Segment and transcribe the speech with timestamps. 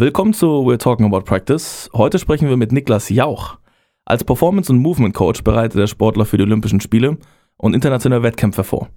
[0.00, 1.90] Willkommen zu We're Talking About Practice.
[1.92, 3.58] Heute sprechen wir mit Niklas Jauch.
[4.04, 7.18] Als Performance- und Movement-Coach bereitet der Sportler für die Olympischen Spiele
[7.56, 8.90] und internationale Wettkämpfe vor.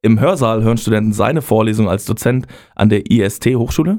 [0.00, 3.98] Im Hörsaal hören Studenten seine Vorlesung als Dozent an der IST-Hochschule.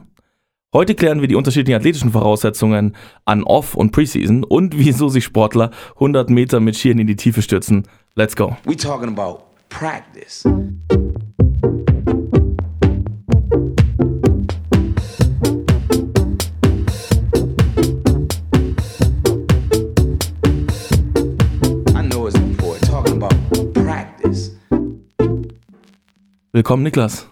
[0.74, 2.96] Heute klären wir die unterschiedlichen athletischen Voraussetzungen
[3.26, 7.44] an Off- und Preseason und wieso sich Sportler 100 Meter mit Skiern in die Tiefe
[7.44, 7.88] stürzen.
[8.16, 8.58] Let's go.
[8.66, 10.44] We talking about practice.
[26.58, 27.30] Willkommen, Niklas.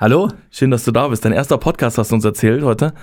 [0.00, 0.30] Hallo?
[0.50, 1.26] Schön, dass du da bist.
[1.26, 2.94] Dein erster Podcast hast du uns erzählt heute.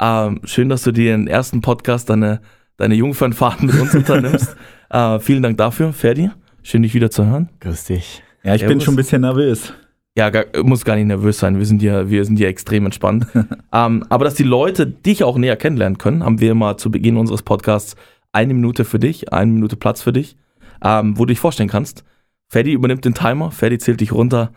[0.00, 2.40] Ähm, schön, dass du dir den ersten Podcast deine,
[2.78, 4.56] deine Jungfernfahrt mit uns unternimmst.
[4.90, 6.32] äh, vielen Dank dafür, Ferdi.
[6.64, 7.48] Schön, dich wieder zu hören.
[7.60, 8.24] Grüß dich.
[8.42, 8.74] Ja, ich Servus.
[8.74, 9.72] bin schon ein bisschen nervös.
[10.16, 11.58] Ja, gar, muss gar nicht nervös sein.
[11.60, 13.28] Wir sind ja, wir sind ja extrem entspannt.
[13.72, 17.18] ähm, aber dass die Leute dich auch näher kennenlernen können, haben wir mal zu Beginn
[17.18, 17.94] unseres Podcasts
[18.32, 20.36] eine Minute für dich, eine Minute Platz für dich,
[20.82, 22.02] ähm, wo du dich vorstellen kannst.
[22.48, 24.50] Ferdi übernimmt den Timer, Ferdi zählt dich runter.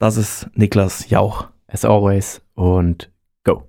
[0.00, 1.46] Das ist Niklas Jauch.
[1.68, 3.12] As always und
[3.44, 3.62] go.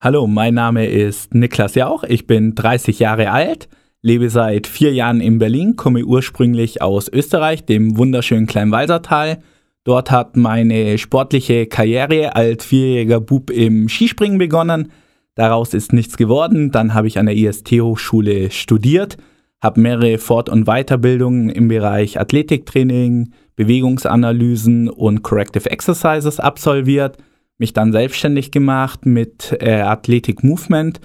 [0.00, 2.02] Hallo, mein Name ist Niklas Jauch.
[2.02, 3.68] Ich bin 30 Jahre alt,
[4.00, 9.38] lebe seit vier Jahren in Berlin, komme ursprünglich aus Österreich, dem wunderschönen Kleinwalsertal.
[9.84, 14.90] Dort hat meine sportliche Karriere als vierjähriger Bub im Skispringen begonnen.
[15.36, 16.72] Daraus ist nichts geworden.
[16.72, 19.16] Dann habe ich an der IST-Hochschule studiert,
[19.60, 27.18] habe mehrere Fort- und Weiterbildungen im Bereich Athletiktraining, Bewegungsanalysen und Corrective Exercises absolviert,
[27.58, 31.00] mich dann selbstständig gemacht mit äh, Athletic Movement,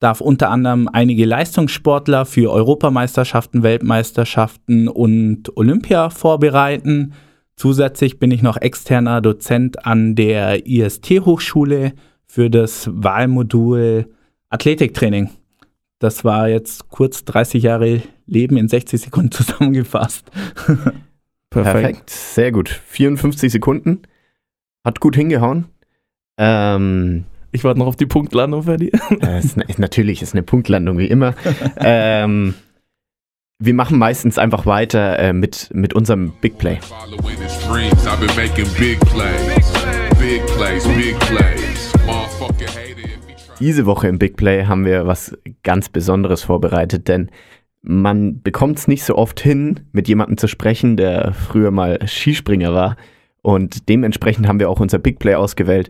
[0.00, 7.12] darf unter anderem einige Leistungssportler für Europameisterschaften, Weltmeisterschaften und Olympia vorbereiten.
[7.54, 11.92] Zusätzlich bin ich noch externer Dozent an der IST-Hochschule
[12.26, 14.06] für das Wahlmodul
[14.48, 15.30] Athletiktraining.
[15.98, 20.30] Das war jetzt kurz 30 Jahre Leben in 60 Sekunden zusammengefasst.
[21.50, 22.10] Perfekt.
[22.10, 22.68] Sehr gut.
[22.68, 24.02] 54 Sekunden.
[24.84, 25.66] Hat gut hingehauen.
[26.38, 28.92] Ähm, Ich warte noch auf die Punktlandung, Ferdi.
[29.20, 31.34] äh, ist, ist, natürlich ist eine Punktlandung wie immer.
[31.78, 32.54] ähm,
[33.58, 36.78] wir machen meistens einfach weiter äh, mit, mit unserem Big Play.
[43.58, 47.30] Diese Woche im Big Play haben wir was ganz Besonderes vorbereitet, denn
[47.82, 52.74] man bekommt es nicht so oft hin, mit jemandem zu sprechen, der früher mal Skispringer
[52.74, 52.96] war.
[53.42, 55.88] Und dementsprechend haben wir auch unser Big Play ausgewählt.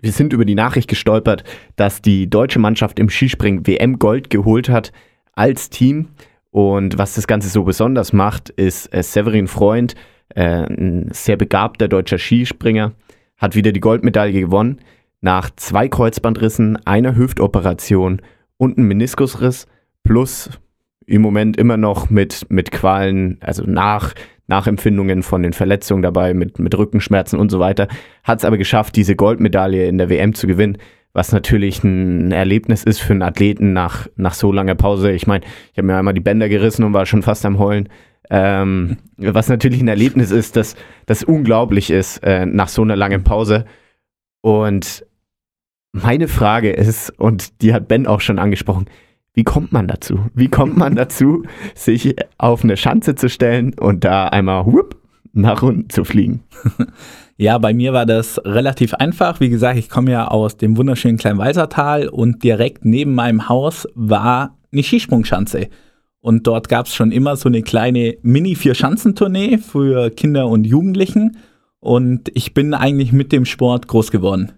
[0.00, 1.44] Wir sind über die Nachricht gestolpert,
[1.76, 4.92] dass die deutsche Mannschaft im Skispringen WM Gold geholt hat
[5.32, 6.08] als Team.
[6.50, 9.94] Und was das Ganze so besonders macht, ist äh, Severin Freund,
[10.28, 12.92] äh, ein sehr begabter deutscher Skispringer,
[13.36, 14.78] hat wieder die Goldmedaille gewonnen
[15.20, 18.20] nach zwei Kreuzbandrissen, einer Hüftoperation
[18.58, 19.66] und einem Meniskusriss
[20.04, 20.50] plus
[21.06, 24.14] im Moment immer noch mit, mit Qualen, also nach,
[24.46, 27.88] Nachempfindungen von den Verletzungen dabei, mit, mit Rückenschmerzen und so weiter,
[28.22, 30.78] hat es aber geschafft, diese Goldmedaille in der WM zu gewinnen,
[31.14, 35.12] was natürlich ein Erlebnis ist für einen Athleten nach, nach so langer Pause.
[35.12, 37.88] Ich meine, ich habe mir einmal die Bänder gerissen und war schon fast am Heulen.
[38.30, 40.76] Ähm, was natürlich ein Erlebnis ist, das,
[41.06, 43.64] das unglaublich ist äh, nach so einer langen Pause.
[44.40, 45.06] Und
[45.92, 48.86] meine Frage ist, und die hat Ben auch schon angesprochen,
[49.34, 50.20] wie kommt man dazu?
[50.34, 54.96] Wie kommt man dazu, sich auf eine Schanze zu stellen und da einmal whoop,
[55.32, 56.42] nach unten zu fliegen?
[57.36, 59.40] Ja, bei mir war das relativ einfach.
[59.40, 64.56] Wie gesagt, ich komme ja aus dem wunderschönen Kleinwalsertal und direkt neben meinem Haus war
[64.72, 65.68] eine Skisprungschanze.
[66.20, 71.38] Und dort gab es schon immer so eine kleine Mini-Vier-Schanzentournee für Kinder und Jugendlichen.
[71.80, 74.52] Und ich bin eigentlich mit dem Sport groß geworden.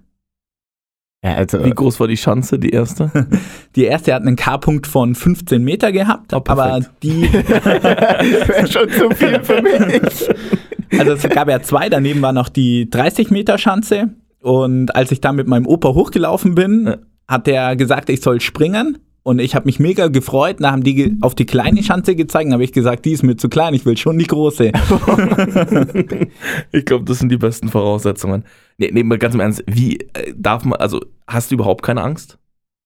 [1.25, 3.11] Ja, also, Wie groß war die Chance, die erste?
[3.75, 9.11] Die erste hat einen K-Punkt von 15 Meter gehabt, Oh, aber die, wäre schon zu
[9.11, 11.01] viel für mich.
[11.01, 14.11] also es gab ja zwei, daneben war noch die 30 Meter Schanze.
[14.41, 16.97] Und als ich da mit meinem Opa hochgelaufen bin, Ja.
[17.29, 18.99] hat er gesagt, ich soll springen.
[19.27, 20.59] Und ich habe mich mega gefreut.
[20.61, 22.53] Da haben die auf die kleine Schanze gezeigt.
[22.53, 24.71] Habe ich gesagt, die ist mir zu klein, ich will schon die große.
[26.71, 28.45] Ich glaube, das sind die besten Voraussetzungen.
[28.79, 32.03] Nee, nee, mal ganz im Ernst, wie äh, darf man, also hast du überhaupt keine
[32.03, 32.39] Angst?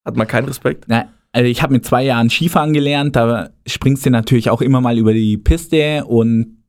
[0.03, 0.87] Hat man keinen Respekt?
[0.89, 3.17] Na, also ich habe mit zwei Jahren Skifahren gelernt.
[3.17, 6.07] Da springst du natürlich auch immer mal über die Piste.
[6.07, 6.63] Und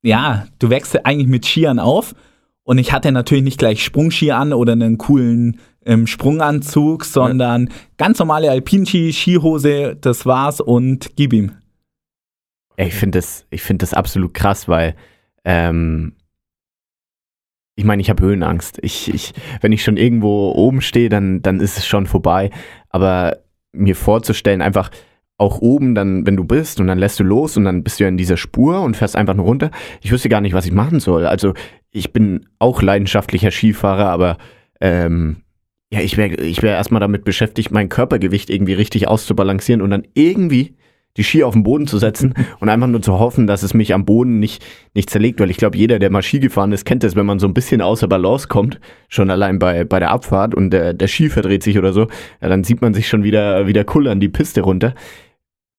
[0.00, 2.14] ja, du wächst eigentlich mit Skiern auf.
[2.62, 8.18] Und ich hatte natürlich nicht gleich Sprungski an oder einen coolen ähm, Sprunganzug, sondern ganz
[8.18, 11.52] normale Alpinski, Skihose, das war's und gib ihm.
[12.76, 14.94] Ich finde das, ich find das absolut krass, weil
[15.44, 16.12] ähm,
[17.74, 18.78] ich meine, ich habe Höhenangst.
[18.82, 22.50] Ich, ich, wenn ich schon irgendwo oben stehe, dann, dann ist es schon vorbei.
[22.88, 23.38] Aber
[23.72, 24.90] mir vorzustellen, einfach
[25.36, 28.04] auch oben dann, wenn du bist und dann lässt du los und dann bist du
[28.04, 29.70] ja in dieser Spur und fährst einfach nur runter.
[30.00, 31.26] Ich wüsste gar nicht, was ich machen soll.
[31.26, 31.54] Also
[31.92, 34.38] ich bin auch leidenschaftlicher Skifahrer, aber
[34.80, 35.42] ähm,
[35.90, 40.06] ja, ich wäre ich wär erstmal damit beschäftigt, mein Körpergewicht irgendwie richtig auszubalancieren und dann
[40.14, 40.76] irgendwie
[41.16, 43.94] die Ski auf den Boden zu setzen und einfach nur zu hoffen, dass es mich
[43.94, 44.64] am Boden nicht,
[44.94, 47.38] nicht zerlegt, weil ich glaube, jeder, der mal Ski gefahren ist, kennt das, wenn man
[47.38, 51.08] so ein bisschen außer Balance kommt, schon allein bei, bei der Abfahrt und der, der
[51.08, 52.06] Ski verdreht sich oder so,
[52.40, 54.94] ja, dann sieht man sich schon wieder, wieder kullern die Piste runter.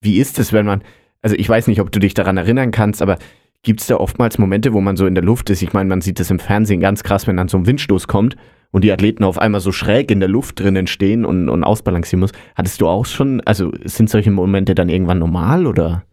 [0.01, 0.83] Wie ist es, wenn man,
[1.21, 3.17] also ich weiß nicht, ob du dich daran erinnern kannst, aber
[3.61, 5.61] gibt es da oftmals Momente, wo man so in der Luft ist?
[5.61, 8.35] Ich meine, man sieht das im Fernsehen ganz krass, wenn dann so ein Windstoß kommt
[8.71, 12.19] und die Athleten auf einmal so schräg in der Luft drinnen stehen und, und ausbalancieren
[12.21, 12.31] muss.
[12.55, 16.03] Hattest du auch schon, also sind solche Momente dann irgendwann normal oder?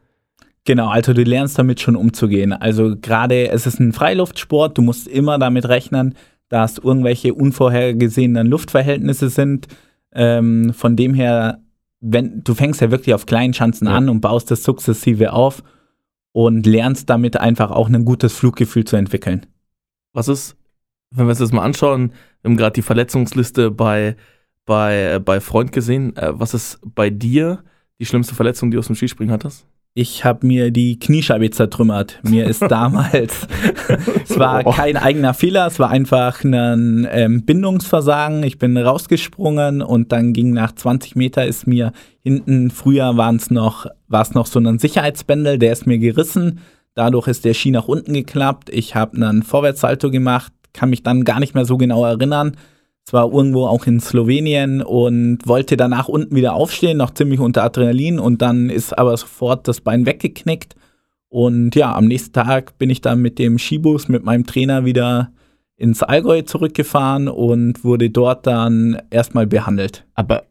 [0.64, 2.53] Genau, also du lernst damit schon umzugehen.
[2.53, 6.14] Also gerade es ist ein Freiluftsport, du musst immer damit rechnen,
[6.49, 9.69] dass irgendwelche unvorhergesehenen Luftverhältnisse sind.
[10.12, 11.61] Ähm, von dem her,
[12.00, 13.94] wenn du fängst ja wirklich auf kleinen Schanzen Ja.
[13.97, 15.62] an und baust das sukzessive auf
[16.32, 19.47] und lernst damit einfach auch ein gutes Fluggefühl zu entwickeln.
[20.12, 20.56] Was ist,
[21.11, 22.12] wenn wir uns das mal anschauen,
[22.43, 24.17] wir haben gerade die Verletzungsliste bei,
[24.64, 26.17] bei, bei Freund gesehen.
[26.17, 27.62] Äh, was ist bei dir
[27.99, 29.67] die schlimmste Verletzung, die du aus dem Skispringen hattest?
[29.99, 32.20] Ich habe mir die Kniescheibe zertrümmert.
[32.23, 33.49] Mir ist damals,
[34.29, 38.43] es war kein eigener Fehler, es war einfach ein ähm, Bindungsversagen.
[38.43, 41.93] Ich bin rausgesprungen und dann ging nach 20 Meter ist mir
[42.23, 46.61] hinten, früher waren es noch, war es noch so ein Sicherheitsbändel, der ist mir gerissen.
[46.94, 48.69] Dadurch ist der Ski nach unten geklappt.
[48.70, 52.56] Ich habe einen Vorwärtssalto gemacht, kann mich dann gar nicht mehr so genau erinnern.
[53.05, 57.62] Es war irgendwo auch in Slowenien und wollte danach unten wieder aufstehen, noch ziemlich unter
[57.62, 60.75] Adrenalin und dann ist aber sofort das Bein weggeknickt.
[61.28, 65.31] Und ja, am nächsten Tag bin ich dann mit dem Skibus mit meinem Trainer wieder
[65.76, 70.05] ins Allgäu zurückgefahren und wurde dort dann erstmal behandelt.
[70.14, 70.44] Aber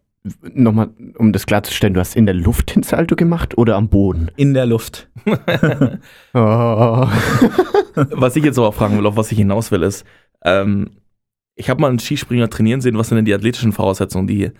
[0.53, 4.31] nochmal, um das klarzustellen, du hast in der Luft den Salto gemacht oder am Boden?
[4.35, 5.09] In der Luft.
[6.33, 7.07] Oh.
[8.11, 10.05] Was ich jetzt aber fragen will, auf was ich hinaus will, ist,
[10.43, 10.91] ähm,
[11.55, 14.51] ich habe mal einen Skispringer trainieren sehen, was sind denn die athletischen Voraussetzungen, die,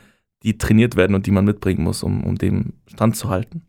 [0.44, 3.64] die trainiert werden und die man mitbringen muss, um, um den Stand zu halten?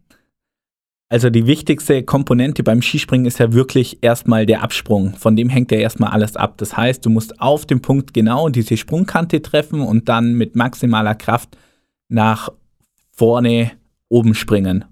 [1.09, 5.15] Also die wichtigste Komponente beim Skispringen ist ja wirklich erstmal der Absprung.
[5.15, 6.59] Von dem hängt ja erstmal alles ab.
[6.59, 11.15] Das heißt, du musst auf dem Punkt genau diese Sprungkante treffen und dann mit maximaler
[11.15, 11.57] Kraft
[12.09, 12.51] nach
[13.13, 13.73] vorne
[14.09, 14.85] oben springen.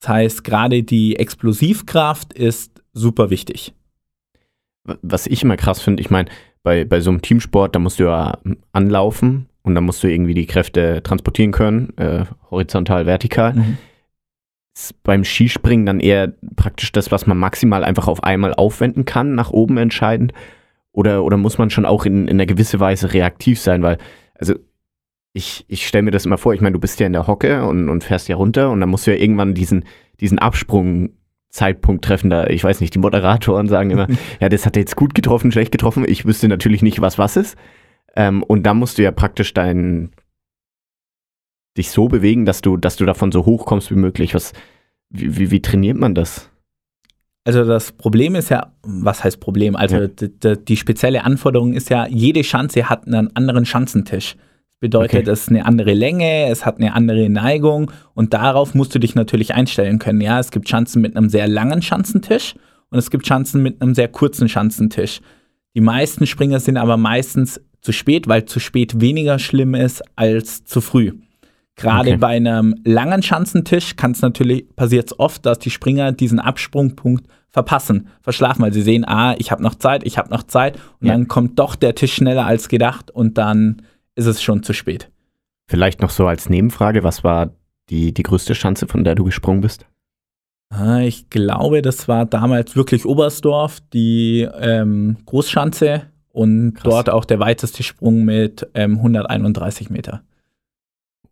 [0.00, 3.74] Das heißt, gerade die Explosivkraft ist super wichtig.
[4.84, 6.28] Was ich immer krass finde, ich meine,
[6.62, 8.38] bei, bei so einem Teamsport, da musst du ja
[8.72, 13.54] anlaufen und dann musst du irgendwie die Kräfte transportieren können, äh, horizontal, vertikal.
[14.74, 19.34] Ist beim Skispringen dann eher praktisch das, was man maximal einfach auf einmal aufwenden kann,
[19.34, 20.32] nach oben entscheidend?
[20.92, 23.82] Oder, oder muss man schon auch in, in einer gewissen Weise reaktiv sein?
[23.82, 23.98] Weil,
[24.34, 24.54] also
[25.36, 27.66] ich, ich stelle mir das immer vor, ich meine, du bist ja in der Hocke
[27.66, 29.84] und, und fährst ja runter und dann musst du ja irgendwann diesen,
[30.20, 32.30] diesen Absprungzeitpunkt treffen.
[32.30, 34.06] Da, ich weiß nicht, die Moderatoren sagen immer,
[34.40, 36.04] ja, das hat jetzt gut getroffen, schlecht getroffen.
[36.08, 37.56] Ich wüsste natürlich nicht, was was ist.
[38.16, 40.12] Ähm, und da musst du ja praktisch dein,
[41.76, 44.34] dich so bewegen, dass du, dass du davon so hoch kommst wie möglich.
[44.34, 44.52] Was,
[45.10, 46.48] wie, wie, wie trainiert man das?
[47.46, 49.74] Also das Problem ist ja, was heißt Problem?
[49.76, 50.06] Also Ja.
[50.06, 54.36] d- d- die spezielle Anforderung ist ja, jede Schanze hat einen anderen Schanzentisch.
[54.84, 55.30] Bedeutet, Okay.
[55.30, 59.14] es ist eine andere Länge, es hat eine andere Neigung und darauf musst du dich
[59.14, 60.20] natürlich einstellen können.
[60.20, 62.54] Ja, es gibt Schanzen mit einem sehr langen Schanzentisch
[62.90, 65.22] und es gibt Schanzen mit einem sehr kurzen Schanzentisch.
[65.74, 70.64] Die meisten Springer sind aber meistens zu spät, weil zu spät weniger schlimm ist als
[70.64, 71.12] zu früh.
[71.76, 72.18] Gerade Okay.
[72.18, 77.26] bei einem langen Schanzentisch kann es natürlich, passiert es oft, dass die Springer diesen Absprungpunkt
[77.48, 81.06] verpassen, verschlafen, weil sie sehen, ah, ich habe noch Zeit, ich habe noch Zeit und
[81.06, 81.14] Ja.
[81.14, 83.80] dann kommt doch der Tisch schneller als gedacht und dann
[84.16, 85.10] ist es schon zu spät.
[85.66, 87.50] Vielleicht noch so als Nebenfrage, was war
[87.90, 89.86] die, die größte Schanze, von der du gesprungen bist?
[90.70, 96.82] Ah, Ich glaube, das war damals wirklich Oberstdorf, die ähm, Großschanze und Krass.
[96.84, 100.22] dort auch der weiteste Sprung mit ähm, 131 Meter.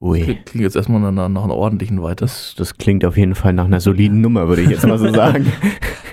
[0.01, 0.21] Ui.
[0.23, 2.25] Klingt klingt jetzt erstmal nach, nach einer ordentlichen Weite.
[2.25, 5.09] Das, das klingt auf jeden Fall nach einer soliden Nummer, würde ich jetzt mal so
[5.15, 5.53] sagen.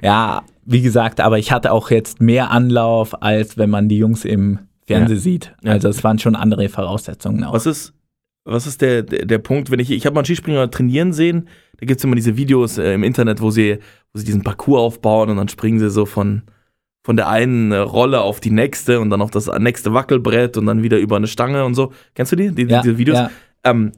[0.04, 4.26] Ja, wie gesagt, aber ich hatte auch jetzt mehr Anlauf, als wenn man die Jungs
[4.26, 4.60] im
[4.96, 5.56] Fernsehen sieht.
[5.64, 5.72] Ja.
[5.74, 7.54] Also es waren schon andere Voraussetzungen auch.
[7.54, 7.94] Was ist,
[8.46, 11.48] was ist der, der, der Punkt, wenn ich, ich habe mal einen Skispringer trainieren sehen,
[11.80, 13.80] da gibt es immer diese Videos äh, im Internet, wo sie,
[14.14, 16.44] wo sie diesen Parcours aufbauen und dann springen sie so von,
[17.04, 20.66] von der einen äh, Rolle auf die nächste und dann auf das nächste Wackelbrett und
[20.66, 21.94] dann wieder über eine Stange und so.
[22.16, 23.18] Kennst du die, die ja, diese Videos?
[23.18, 23.32] Ja,
[23.64, 23.92] Ähm,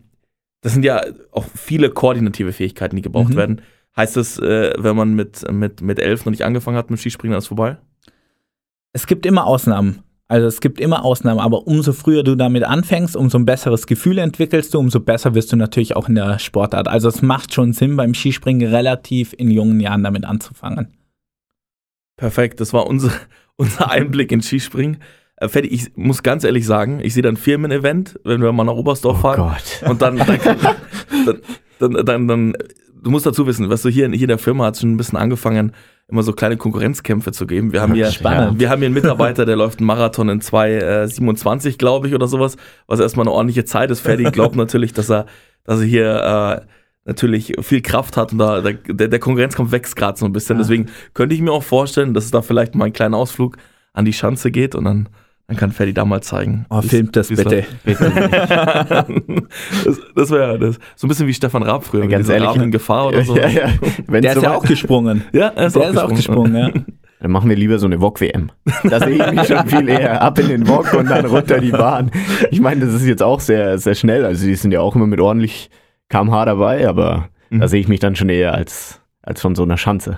[0.62, 3.36] das sind ja auch viele koordinative Fähigkeiten, die gebraucht Mhm.
[3.38, 3.62] werden.
[3.98, 7.32] Heißt das, äh, wenn man mit, mit, mit elf noch nicht angefangen hat mit Skispringen,
[7.34, 7.78] dann ist vorbei?
[8.94, 10.00] Es gibt immer Ausnahmen.
[10.32, 14.18] Also es gibt immer Ausnahmen, aber umso früher du damit anfängst, umso ein besseres Gefühl
[14.18, 16.88] entwickelst du, umso besser wirst du natürlich auch in der Sportart.
[16.88, 20.88] Also es macht schon Sinn, beim Skispringen relativ in jungen Jahren damit anzufangen.
[22.16, 23.12] Perfekt, das war unser,
[23.58, 25.00] unser Einblick in Skispringen.
[25.36, 28.76] Äh, Ferdi, ich muss ganz ehrlich sagen, ich sehe dann Firmen-Event, wenn wir mal nach
[28.76, 29.52] Oberstdorf Oh fahren.
[29.82, 29.90] Gott.
[29.90, 30.40] Und dann, dann,
[31.26, 31.42] dann,
[31.80, 32.54] dann, dann, dann,
[33.02, 34.98] du musst dazu wissen, was du hier, in- hier in der Firma hat schon ein
[34.98, 35.74] bisschen angefangen,
[36.08, 37.72] immer so kleine Konkurrenzkämpfe zu geben.
[37.74, 38.60] Wir haben hier, Spannend.
[38.60, 42.58] wir haben hier einen Mitarbeiter, der läuft einen Marathon in 2,27, glaube ich, oder sowas,
[42.88, 44.02] was erstmal eine ordentliche Zeit ist.
[44.02, 45.26] Ferdi glaubt natürlich, dass er,
[45.64, 46.66] dass er hier, äh,
[47.04, 50.60] natürlich viel Kraft hat und da, der, der Konkurrenzkampf wächst gerade so ein bisschen.
[50.60, 53.58] Deswegen könnte ich mir auch vorstellen, dass es da vielleicht mal ein kleiner Ausflug
[53.94, 55.10] an die Schanze geht und dann,
[55.52, 56.66] dann kann Ferdi da mal zeigen.
[56.70, 57.66] Oh, filmt das bitte.
[57.86, 58.00] das,
[60.16, 60.78] das wäre das.
[60.96, 63.36] So ein bisschen wie Stefan Raab früher, mit Ganz ehrlich, Raben in Gefahr oder so.
[63.38, 63.70] Ja, ja.
[64.08, 65.24] Der ist ja soweit- auch gesprungen.
[65.34, 66.54] Ja, er ist Der auch ist auch gesprungen.
[66.54, 66.94] gesprungen, ja.
[67.22, 68.50] Dann machen wir lieber so eine VOG-WM.
[68.84, 70.24] Da sehe ich mich schon viel eher.
[70.24, 72.10] Ab in den VOG und dann runter die Bahn.
[72.50, 74.26] Ich meine, das ist jetzt auch sehr, sehr schnell.
[74.26, 75.70] Also die sind ja auch immer mit ordentlich
[76.10, 77.60] kmh dabei, aber Mhm.
[77.60, 80.18] da sehe ich mich dann schon eher als, als von so einer Schanze.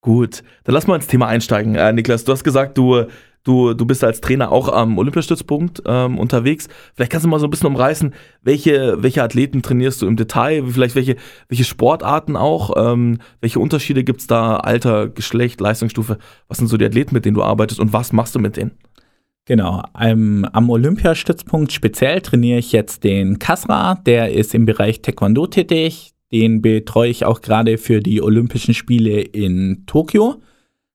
[0.00, 1.74] Gut, dann lass mal ins Thema einsteigen.
[1.74, 3.06] Äh, Niklas, du hast gesagt, du,
[3.42, 6.68] du, du bist als Trainer auch am Olympiastützpunkt ähm, unterwegs.
[6.94, 10.64] Vielleicht kannst du mal so ein bisschen umreißen, welche, welche Athleten trainierst du im Detail,
[10.68, 11.16] vielleicht welche,
[11.48, 16.76] welche Sportarten auch, ähm, welche Unterschiede gibt es da, Alter, Geschlecht, Leistungsstufe, was sind so
[16.76, 18.72] die Athleten, mit denen du arbeitest und was machst du mit denen?
[19.46, 25.46] Genau, ähm, am Olympiastützpunkt speziell trainiere ich jetzt den Kasra, der ist im Bereich Taekwondo
[25.46, 26.12] tätig.
[26.32, 30.42] Den betreue ich auch gerade für die Olympischen Spiele in Tokio.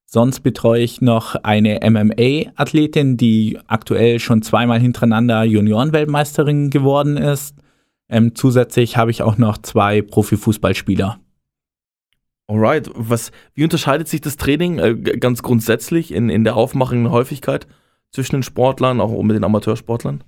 [0.05, 7.55] Sonst betreue ich noch eine MMA-Athletin, die aktuell schon zweimal hintereinander Juniorenweltmeisterin geworden ist.
[8.09, 11.19] Ähm, zusätzlich habe ich auch noch zwei Profifußballspieler.
[12.47, 17.65] Alright, was, wie unterscheidet sich das Training äh, ganz grundsätzlich in, in der aufmachenden Häufigkeit
[18.11, 20.23] zwischen den Sportlern, auch mit den Amateursportlern?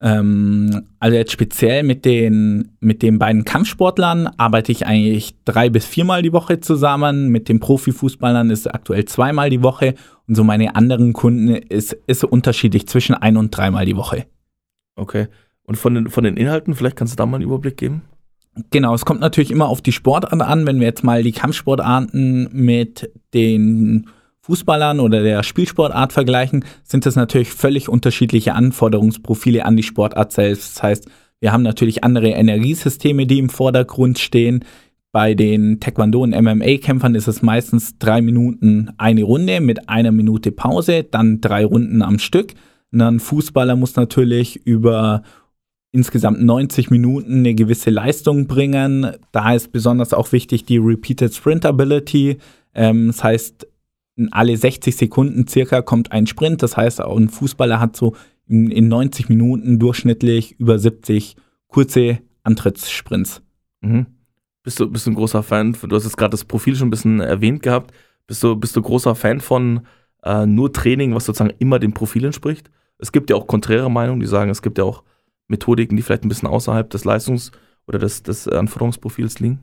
[0.00, 5.86] Ähm, also jetzt speziell mit den, mit den beiden Kampfsportlern arbeite ich eigentlich drei bis
[5.86, 7.28] viermal die Woche zusammen.
[7.28, 9.94] Mit den Profifußballern ist es aktuell zweimal die Woche.
[10.26, 14.26] Und so meine anderen Kunden ist, ist unterschiedlich zwischen ein und dreimal die Woche.
[14.94, 15.26] Okay.
[15.64, 18.02] Und von den, von den Inhalten, vielleicht kannst du da mal einen Überblick geben?
[18.70, 20.66] Genau, es kommt natürlich immer auf die Sportart an.
[20.66, 24.08] Wenn wir jetzt mal die Kampfsportarten mit den
[24.48, 30.76] Fußballern oder der Spielsportart vergleichen, sind das natürlich völlig unterschiedliche Anforderungsprofile an die Sportart selbst.
[30.76, 31.08] Das heißt,
[31.40, 34.64] wir haben natürlich andere Energiesysteme, die im Vordergrund stehen.
[35.12, 40.50] Bei den Taekwondo- und MMA-Kämpfern ist es meistens drei Minuten eine Runde mit einer Minute
[40.50, 42.54] Pause, dann drei Runden am Stück.
[42.90, 45.22] Und dann Fußballer muss natürlich über
[45.92, 49.12] insgesamt 90 Minuten eine gewisse Leistung bringen.
[49.30, 52.38] Da ist besonders auch wichtig die Repeated Sprint Ability.
[52.74, 53.66] Ähm, das heißt,
[54.32, 56.62] alle 60 Sekunden circa kommt ein Sprint.
[56.62, 58.14] Das heißt, auch ein Fußballer hat so
[58.48, 61.36] in, in 90 Minuten durchschnittlich über 70
[61.68, 63.42] kurze Antrittssprints.
[63.80, 64.06] Mhm.
[64.62, 66.90] Bist, du, bist du ein großer Fan, du hast jetzt gerade das Profil schon ein
[66.90, 67.92] bisschen erwähnt gehabt,
[68.26, 69.86] bist du, bist du großer Fan von
[70.22, 72.70] äh, nur Training, was sozusagen immer dem Profil entspricht?
[72.98, 75.04] Es gibt ja auch konträre Meinungen, die sagen, es gibt ja auch
[75.46, 77.52] Methodiken, die vielleicht ein bisschen außerhalb des Leistungs-
[77.86, 79.60] oder des, des Anforderungsprofils liegen.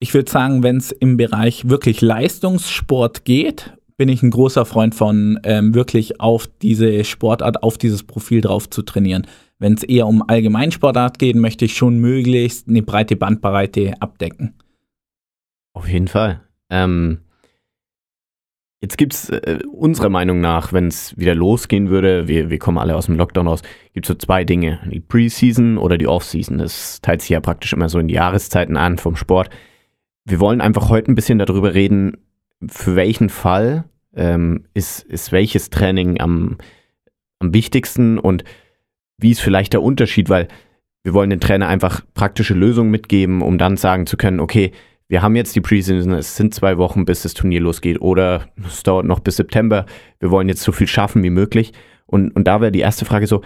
[0.00, 4.94] Ich würde sagen, wenn es im Bereich wirklich Leistungssport geht, bin ich ein großer Freund
[4.94, 9.26] von, ähm, wirklich auf diese Sportart, auf dieses Profil drauf zu trainieren.
[9.58, 14.54] Wenn es eher um Allgemeinsportart geht, möchte ich schon möglichst eine breite Bandbreite abdecken.
[15.74, 16.40] Auf jeden Fall.
[16.70, 17.18] Ähm,
[18.80, 22.78] jetzt gibt es äh, unserer Meinung nach, wenn es wieder losgehen würde, wir, wir kommen
[22.78, 23.62] alle aus dem Lockdown raus,
[23.94, 24.78] gibt es so zwei Dinge.
[24.92, 26.58] Die Preseason oder die Offseason.
[26.58, 29.50] Das teilt sich ja praktisch immer so in die Jahreszeiten an vom Sport.
[30.24, 32.16] Wir wollen einfach heute ein bisschen darüber reden,
[32.66, 33.84] für welchen Fall
[34.14, 36.58] ähm, ist, ist welches Training am,
[37.38, 38.44] am wichtigsten und
[39.18, 40.48] wie ist vielleicht der Unterschied, weil
[41.04, 44.72] wir wollen den Trainer einfach praktische Lösungen mitgeben, um dann sagen zu können, okay,
[45.08, 48.82] wir haben jetzt die Preseason, es sind zwei Wochen, bis das Turnier losgeht oder es
[48.82, 49.86] dauert noch bis September,
[50.20, 51.72] wir wollen jetzt so viel schaffen wie möglich.
[52.06, 53.42] Und, und da wäre die erste Frage so,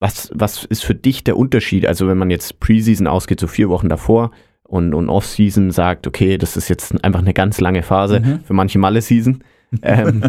[0.00, 1.86] was, was ist für dich der Unterschied?
[1.86, 4.32] Also wenn man jetzt Preseason ausgeht, so vier Wochen davor
[4.70, 8.40] und, und Offseason sagt, okay, das ist jetzt einfach eine ganz lange Phase, Mhm.
[8.44, 9.42] für manche Malle-Season.
[9.82, 10.22] Ähm,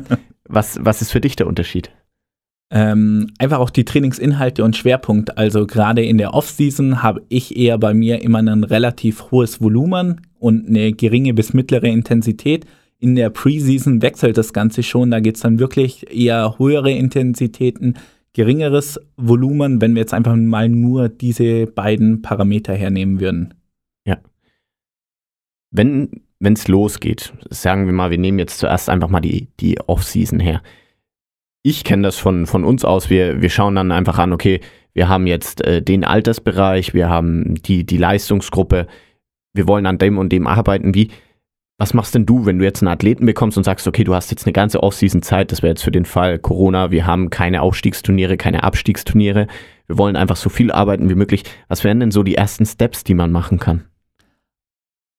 [0.48, 1.90] was, was ist für dich der Unterschied?
[2.70, 5.36] Ähm, einfach auch die Trainingsinhalte und Schwerpunkt.
[5.36, 10.22] Also gerade in der Offseason habe ich eher bei mir immer ein relativ hohes Volumen
[10.38, 12.66] und eine geringe bis mittlere Intensität.
[13.00, 15.10] In der Preseason wechselt das Ganze schon.
[15.10, 17.96] Da geht es dann wirklich eher höhere Intensitäten,
[18.34, 23.56] geringeres Volumen, wenn wir jetzt einfach mal nur diese beiden Parameter hernehmen würden.
[25.72, 30.40] Wenn es losgeht, sagen wir mal, wir nehmen jetzt zuerst einfach mal die, die Off-Season
[30.40, 30.62] her.
[31.64, 33.10] ich kenne das von, von uns aus.
[33.10, 34.62] Wir, wir schauen dann einfach an, okay,
[34.94, 38.88] wir haben jetzt äh, den Altersbereich, wir haben die, die Leistungsgruppe,
[39.54, 40.94] wir wollen an dem und dem arbeiten.
[40.96, 41.10] Wie,
[41.78, 44.32] was machst denn du, wenn du jetzt einen Athleten bekommst und sagst, okay, du hast
[44.32, 48.38] jetzt eine ganze Offseason-Zeit, das wäre jetzt für den Fall Corona, wir haben keine Aufstiegsturniere,
[48.38, 49.48] keine Abstiegsturniere,
[49.88, 51.44] wir wollen einfach so viel arbeiten wie möglich.
[51.68, 53.86] Was wären denn so die ersten Steps, die man machen kann?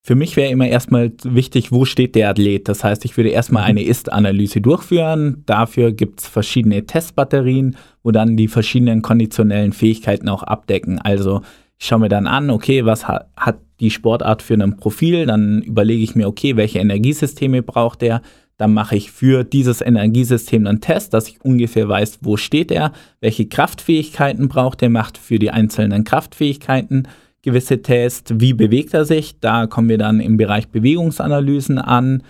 [0.04, 2.68] Für mich wäre immer erstmal wichtig, wo steht der Athlet.
[2.68, 5.44] Das heißt, ich würde erstmal eine Ist-Analyse durchführen.
[5.46, 10.98] Dafür gibt es verschiedene Testbatterien, wo dann die verschiedenen konditionellen Fähigkeiten auch abdecken.
[10.98, 11.42] Also
[11.78, 15.26] ich schaue mir dann an, okay, was hat, hat die Sportart für ein Profil?
[15.26, 18.22] Dann überlege ich mir, okay, welche Energiesysteme braucht er?
[18.56, 22.92] Dann mache ich für dieses Energiesystem einen Test, dass ich ungefähr weiß, wo steht er,
[23.20, 27.06] welche Kraftfähigkeiten braucht er, macht für die einzelnen Kraftfähigkeiten
[27.42, 29.38] gewisse Tests, wie bewegt er sich.
[29.40, 32.22] Da kommen wir dann im Bereich Bewegungsanalysen an.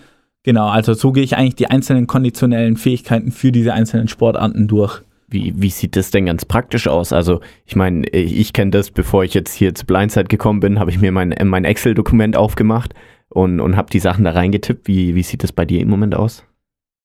[0.43, 5.01] Genau, also so gehe ich eigentlich die einzelnen konditionellen Fähigkeiten für diese einzelnen Sportarten durch.
[5.29, 7.13] Wie, wie sieht das denn ganz praktisch aus?
[7.13, 10.91] Also, ich meine, ich kenne das, bevor ich jetzt hier zu Blindside gekommen bin, habe
[10.91, 12.93] ich mir mein, mein Excel-Dokument aufgemacht
[13.29, 14.87] und, und habe die Sachen da reingetippt.
[14.87, 16.43] Wie, wie sieht das bei dir im Moment aus?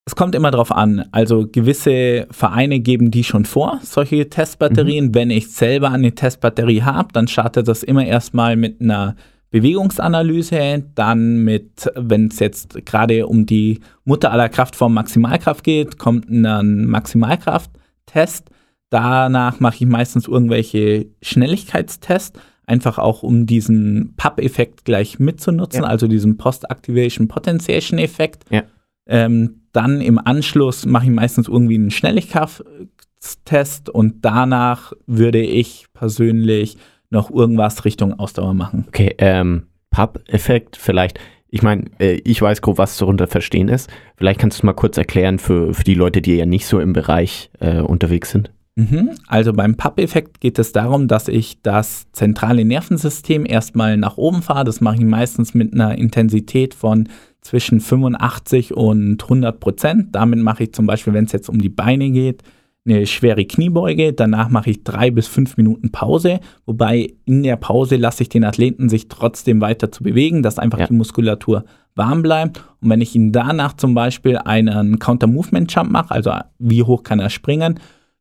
[0.08, 1.04] Es kommt immer drauf an.
[1.12, 5.08] Also gewisse Vereine geben die schon vor, solche Testbatterien.
[5.08, 5.14] Mhm.
[5.14, 9.16] Wenn ich selber eine Testbatterie habe, dann startet das immer erstmal mit einer
[9.50, 16.30] Bewegungsanalyse, dann mit, wenn es jetzt gerade um die Mutter aller Kraftformen Maximalkraft geht, kommt
[16.30, 18.48] ein Maximalkrafttest.
[18.88, 25.86] Danach mache ich meistens irgendwelche Schnelligkeitstests, einfach auch um diesen PUP-Effekt gleich mitzunutzen, ja.
[25.86, 28.46] also diesen Post-Activation Potentiation Effekt.
[28.48, 28.62] Ja.
[29.06, 36.76] Ähm, dann im Anschluss mache ich meistens irgendwie einen Schnelligkeitstest und danach würde ich persönlich
[37.10, 38.86] noch irgendwas Richtung Ausdauer machen.
[38.88, 41.20] Okay, ähm, Pub-Effekt vielleicht.
[41.48, 43.88] Ich meine, äh, ich weiß grob, was darunter verstehen ist.
[44.16, 46.80] Vielleicht kannst du es mal kurz erklären für, für die Leute, die ja nicht so
[46.80, 48.50] im Bereich äh, unterwegs sind.
[48.74, 49.10] Mhm.
[49.28, 54.64] Also beim PAP-Effekt geht es darum, dass ich das zentrale Nervensystem erstmal nach oben fahre.
[54.64, 57.08] Das mache ich meistens mit einer Intensität von
[57.40, 60.14] zwischen 85 und 100 Prozent.
[60.14, 62.42] Damit mache ich zum Beispiel, wenn es jetzt um die Beine geht,
[62.86, 64.12] eine schwere Kniebeuge.
[64.12, 68.44] Danach mache ich drei bis fünf Minuten Pause, wobei in der Pause lasse ich den
[68.44, 70.86] Athleten sich trotzdem weiter zu bewegen, dass einfach ja.
[70.86, 72.62] die Muskulatur warm bleibt.
[72.80, 77.30] Und wenn ich ihn danach zum Beispiel einen Counter-Movement-Jump mache, also wie hoch kann er
[77.30, 77.78] springen,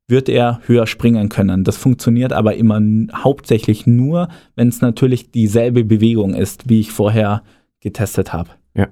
[0.08, 1.64] wird er höher springen können.
[1.64, 2.82] Das funktioniert aber immer
[3.14, 7.44] hauptsächlich nur, wenn es natürlich dieselbe Bewegung ist, wie ich vorher
[7.82, 8.50] getestet habe.
[8.74, 8.88] Ja.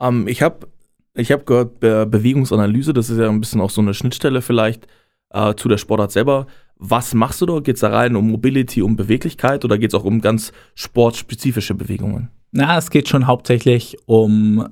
[0.00, 0.68] Ähm, ich habe
[1.14, 4.86] ich hab gehört, Be Bewegungsanalyse, das ist ja ein bisschen auch so eine Schnittstelle vielleicht
[5.30, 6.46] äh, zu der Sportart selber.
[6.76, 7.60] Was machst du da?
[7.60, 11.74] Geht es da rein um Mobility, um Beweglichkeit oder geht es auch um ganz sportspezifische
[11.74, 12.30] Bewegungen?
[12.52, 14.66] Na, es geht schon hauptsächlich um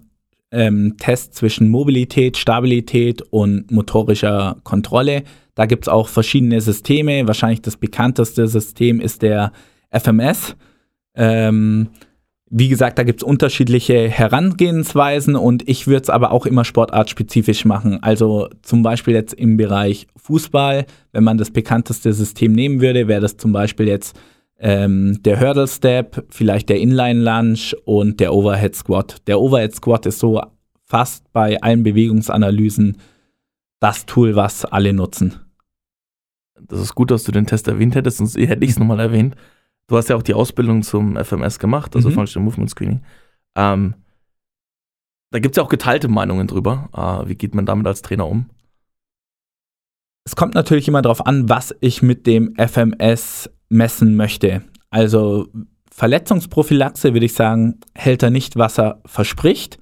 [0.51, 5.25] ähm, Tests zwischen Mobilität, Stabilität und motorischer Kontrolle.
[5.55, 7.27] Da gibt es auch verschiedene Systeme.
[7.27, 9.53] Wahrscheinlich das bekannteste System ist der
[9.91, 10.57] FMS.
[11.15, 11.89] Ähm,
[12.51, 17.65] wie gesagt, da gibt es unterschiedliche Herangehensweisen und ich würde es aber auch immer sportartspezifisch
[17.65, 18.03] machen.
[18.03, 23.21] Also zum Beispiel jetzt im Bereich Fußball, wenn man das bekannteste System nehmen würde, wäre
[23.21, 24.19] das zum Beispiel jetzt
[24.59, 29.17] ähm, der Hurdle Step, vielleicht der Inline Lunge und der Overhead Squat.
[29.27, 30.41] Der Overhead Squat ist so
[30.85, 32.97] fast bei allen Bewegungsanalysen
[33.81, 35.37] das Tool, was alle nutzen.
[36.61, 39.37] Das ist gut, dass du den Test erwähnt hättest, sonst hätte ich es nochmal erwähnt.
[39.89, 42.15] Du hast ja auch die Ausbildung zum FMS gemacht, also mhm.
[42.15, 43.01] Functional Movement Screening.
[43.57, 43.95] Ähm,
[45.31, 46.89] da gibt es ja auch geteilte Meinungen drüber.
[46.95, 48.51] Äh, wie geht man damit als Trainer um?
[50.25, 54.63] Es kommt natürlich immer darauf an, was ich mit dem FMS messen möchte.
[54.91, 55.49] Also
[55.91, 59.79] Verletzungsprophylaxe würde ich sagen, hält er nicht, was er verspricht.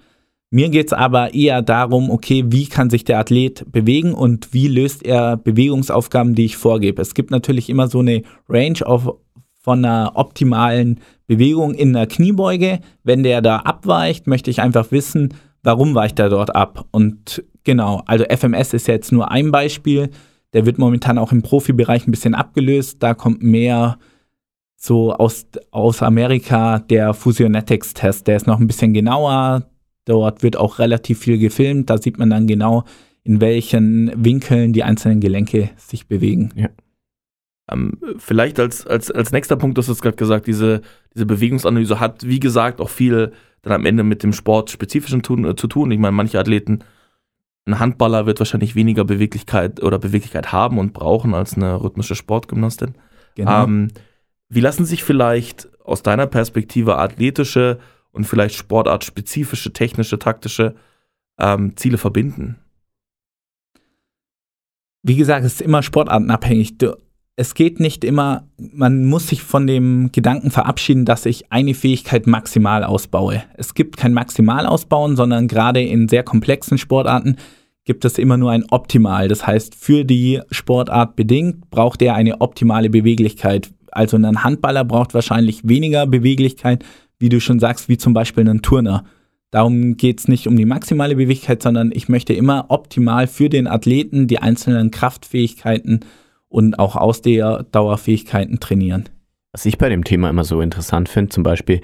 [0.50, 4.68] Mir geht es aber eher darum, okay, wie kann sich der Athlet bewegen und wie
[4.68, 7.02] löst er Bewegungsaufgaben, die ich vorgebe.
[7.02, 9.16] Es gibt natürlich immer so eine Range of
[9.66, 12.78] von einer optimalen Bewegung in der Kniebeuge.
[13.02, 16.86] Wenn der da abweicht, möchte ich einfach wissen, warum weicht er dort ab.
[16.92, 20.10] Und genau, also FMS ist jetzt nur ein Beispiel.
[20.52, 23.02] Der wird momentan auch im Profibereich ein bisschen abgelöst.
[23.02, 23.98] Da kommt mehr
[24.76, 28.28] so aus, aus Amerika der Fusionetics-Test.
[28.28, 29.64] Der ist noch ein bisschen genauer.
[30.04, 31.90] Dort wird auch relativ viel gefilmt.
[31.90, 32.84] Da sieht man dann genau,
[33.24, 36.52] in welchen Winkeln die einzelnen Gelenke sich bewegen.
[36.54, 36.68] Ja.
[37.70, 40.82] Ähm, vielleicht als, als, als nächster Punkt, du hast es gerade gesagt, diese,
[41.14, 45.56] diese Bewegungsanalyse hat, wie gesagt, auch viel dann am Ende mit dem Sportspezifischen tun, äh,
[45.56, 45.90] zu tun.
[45.90, 46.80] Ich meine, manche Athleten,
[47.66, 52.94] ein Handballer wird wahrscheinlich weniger Beweglichkeit oder Beweglichkeit haben und brauchen als eine rhythmische Sportgymnastin.
[53.34, 53.64] Genau.
[53.64, 53.88] Ähm,
[54.48, 57.78] wie lassen sich vielleicht aus deiner Perspektive athletische
[58.12, 60.76] und vielleicht sportartspezifische, technische, taktische
[61.38, 62.56] ähm, Ziele verbinden?
[65.06, 66.78] wie gesagt, es ist immer sportartenabhängig.
[66.78, 66.96] Du,
[67.36, 72.26] es geht nicht immer, man muss sich von dem Gedanken verabschieden, dass ich eine Fähigkeit
[72.26, 73.42] maximal ausbaue.
[73.58, 77.36] Es gibt kein Maximalausbauen, sondern gerade in sehr komplexen Sportarten
[77.84, 79.28] gibt es immer nur ein Optimal.
[79.28, 83.70] Das heißt, für die Sportart bedingt braucht er eine optimale Beweglichkeit.
[83.92, 86.84] Also ein Handballer braucht wahrscheinlich weniger Beweglichkeit,
[87.18, 89.04] wie du schon sagst, wie zum Beispiel ein Turner.
[89.50, 93.66] Darum geht es nicht um die maximale Beweglichkeit, sondern ich möchte immer optimal für den
[93.66, 96.00] Athleten die einzelnen Kraftfähigkeiten
[96.48, 99.08] und auch Ausdauerfähigkeiten trainieren.
[99.52, 101.80] Was ich bei dem Thema immer so interessant finde, zum Beispiel,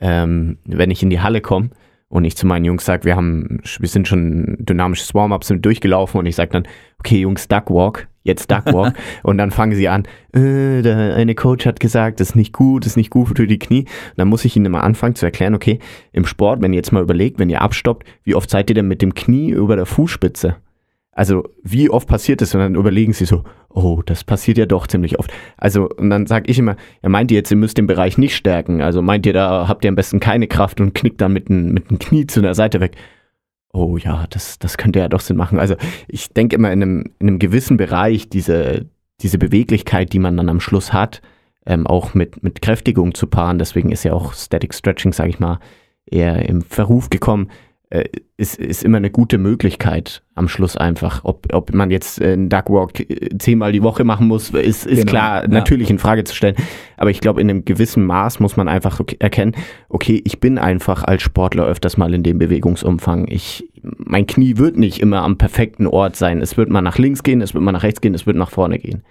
[0.00, 1.70] ähm, wenn ich in die Halle komme
[2.08, 6.18] und ich zu meinen Jungs sage, wir haben, wir sind schon dynamisches Warm-up, sind durchgelaufen
[6.18, 10.82] und ich sage dann, okay Jungs, Duckwalk, jetzt Duckwalk und dann fangen sie an, äh,
[10.82, 13.58] der eine Coach hat gesagt, das ist nicht gut, das ist nicht gut für die
[13.58, 13.82] Knie.
[13.82, 15.78] Und dann muss ich ihnen immer anfangen zu erklären, okay,
[16.12, 18.88] im Sport, wenn ihr jetzt mal überlegt, wenn ihr abstoppt, wie oft seid ihr denn
[18.88, 20.56] mit dem Knie über der Fußspitze?
[21.14, 22.54] Also wie oft passiert das?
[22.54, 25.30] Und dann überlegen sie so, oh, das passiert ja doch ziemlich oft.
[25.58, 28.34] Also und dann sage ich immer, ja meint ihr jetzt, ihr müsst den Bereich nicht
[28.34, 28.80] stärken?
[28.80, 31.74] Also meint ihr, da habt ihr am besten keine Kraft und knickt dann mit dem
[31.74, 32.96] mit dem Knie zu der Seite weg?
[33.74, 35.58] Oh ja, das, das könnte ja doch Sinn machen.
[35.58, 35.76] Also
[36.08, 38.86] ich denke immer in einem, in einem gewissen Bereich diese,
[39.20, 41.22] diese Beweglichkeit, die man dann am Schluss hat,
[41.64, 43.58] ähm, auch mit, mit Kräftigung zu paaren.
[43.58, 45.58] Deswegen ist ja auch Static Stretching, sage ich mal,
[46.06, 47.48] eher im Verruf gekommen
[47.92, 51.24] äh, ist, ist immer eine gute Möglichkeit am Schluss einfach.
[51.24, 55.10] Ob, ob man jetzt einen Duckwalk äh, zehnmal die Woche machen muss, ist, ist Genau,
[55.10, 55.48] klar ja.
[55.48, 56.56] natürlich in Frage zu stellen.
[56.96, 59.54] Aber ich glaube, in einem gewissen Maß muss man einfach erkennen,
[59.90, 63.28] okay, ich bin einfach als Sportler öfters mal in dem Bewegungsumfang.
[63.28, 66.40] Ich, mein Knie wird nicht immer am perfekten Ort sein.
[66.40, 68.50] Es wird mal nach links gehen, es wird mal nach rechts gehen, es wird nach
[68.50, 69.02] vorne gehen.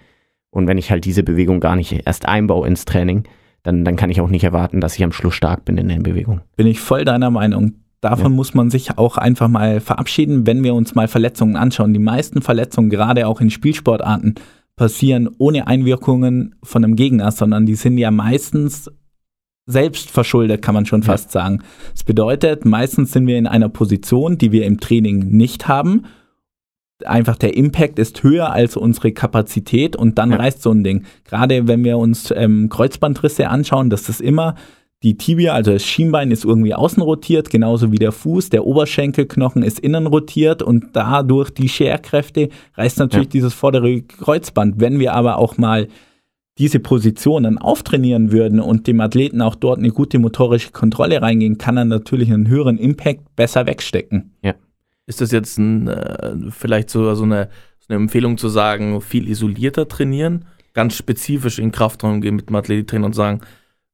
[0.50, 3.28] Und wenn ich halt diese Bewegung gar nicht erst einbaue ins Training,
[3.62, 6.02] dann, dann kann ich auch nicht erwarten, dass ich am Schluss stark bin in den
[6.02, 6.40] Bewegungen.
[6.56, 7.74] Bin ich voll deiner Meinung.
[8.02, 8.36] Davon Ja.
[8.36, 11.94] muss man sich auch einfach mal verabschieden, wenn wir uns mal Verletzungen anschauen.
[11.94, 14.34] Die meisten Verletzungen, gerade auch in Spielsportarten,
[14.76, 18.90] passieren ohne Einwirkungen von einem Gegner, sondern die sind ja meistens
[19.66, 21.62] selbst verschuldet, kann man schon fast sagen.
[21.92, 26.02] Das bedeutet, meistens sind wir in einer Position, die wir im Training nicht haben.
[27.04, 30.38] Einfach der Impact ist höher als unsere Kapazität und dann Ja.
[30.38, 31.04] reißt so ein Ding.
[31.24, 34.56] Gerade wenn wir uns ähm, Kreuzbandrisse anschauen, das ist immer
[35.02, 38.50] die Tibia, also das Schienbein ist irgendwie außen rotiert, genauso wie der Fuß.
[38.50, 43.30] Der Oberschenkelknochen ist innen rotiert und dadurch die Scherkräfte reißt natürlich Ja.
[43.32, 44.80] dieses vordere Kreuzband.
[44.80, 45.88] Wenn wir aber auch mal
[46.58, 51.76] diese Positionen auftrainieren würden und dem Athleten auch dort eine gute motorische Kontrolle reingehen, kann
[51.76, 54.36] er natürlich einen höheren Impact besser wegstecken.
[55.06, 57.48] Ist das jetzt ein, äh, vielleicht so, so, eine,
[57.80, 62.54] so eine Empfehlung zu sagen, viel isolierter trainieren, ganz spezifisch in Kraftraum gehen mit dem
[62.54, 63.40] Athletiktrainer und sagen,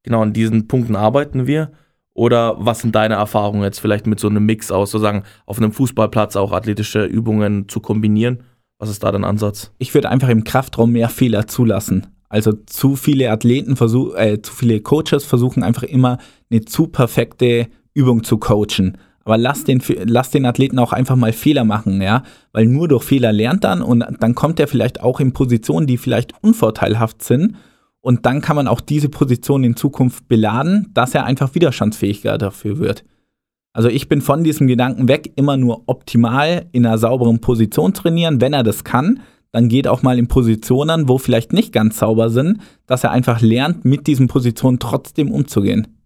[0.09, 1.71] genau an diesen Punkten arbeiten wir?
[2.14, 5.71] Oder was sind deine Erfahrungen jetzt vielleicht mit so einem Mix aus, sozusagen auf einem
[5.71, 8.42] Fußballplatz auch athletische Übungen zu kombinieren?
[8.79, 9.73] Was ist da dein Ansatz?
[9.79, 12.09] Ich würde einfach im Kraftraum mehr Fehler zulassen.
[12.29, 16.18] Also zu viele Athleten versuchen, äh, zu viele Coaches versuchen einfach immer
[16.51, 18.99] eine zu perfekte Übung zu coachen.
[19.25, 23.05] Aber lass den, lass den Athleten auch einfach mal Fehler machen, ja, weil nur durch
[23.05, 27.57] Fehler lernt dann und dann kommt er vielleicht auch in Positionen, die vielleicht unvorteilhaft sind
[28.09, 32.79] und dann kann man auch diese Position in Zukunft beladen, dass er einfach widerstandsfähiger dafür
[32.79, 33.05] wird.
[33.75, 38.40] Also ich bin von diesem Gedanken weg, immer nur optimal in einer sauberen Position trainieren.
[38.40, 39.21] Wenn er das kann,
[39.53, 43.42] dann geht auch mal in Positionen, wo vielleicht nicht ganz sauber sind, dass er einfach
[43.42, 45.99] lernt, mit diesen Positionen trotzdem umzugehen.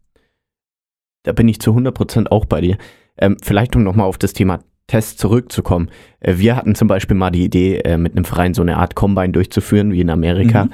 [1.22, 2.78] Da bin ich zu 100% auch bei dir.
[3.16, 5.88] Ähm, vielleicht um nochmal auf das Thema Test zurückzukommen.
[6.18, 8.96] Äh, wir hatten zum Beispiel mal die Idee, äh, mit einem Verein so eine Art
[8.96, 10.64] Combine durchzuführen, wie in Amerika.
[10.64, 10.72] Mhm.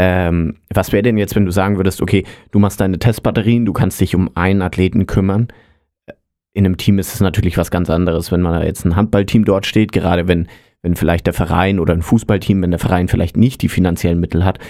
[0.00, 3.72] Ähm, was wäre denn jetzt, wenn du sagen würdest, okay, du machst deine Testbatterien, du
[3.72, 5.48] kannst dich um einen Athleten kümmern.
[6.52, 9.44] In einem Team ist es natürlich was ganz anderes, wenn man da jetzt ein Handballteam
[9.44, 10.46] dort steht, gerade wenn,
[10.82, 14.44] wenn vielleicht der Verein oder ein Fußballteam, wenn der Verein vielleicht nicht die finanziellen Mittel
[14.44, 14.60] hat.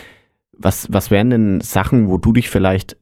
[0.53, 2.97] Was, was wären denn Sachen, wo du dich vielleicht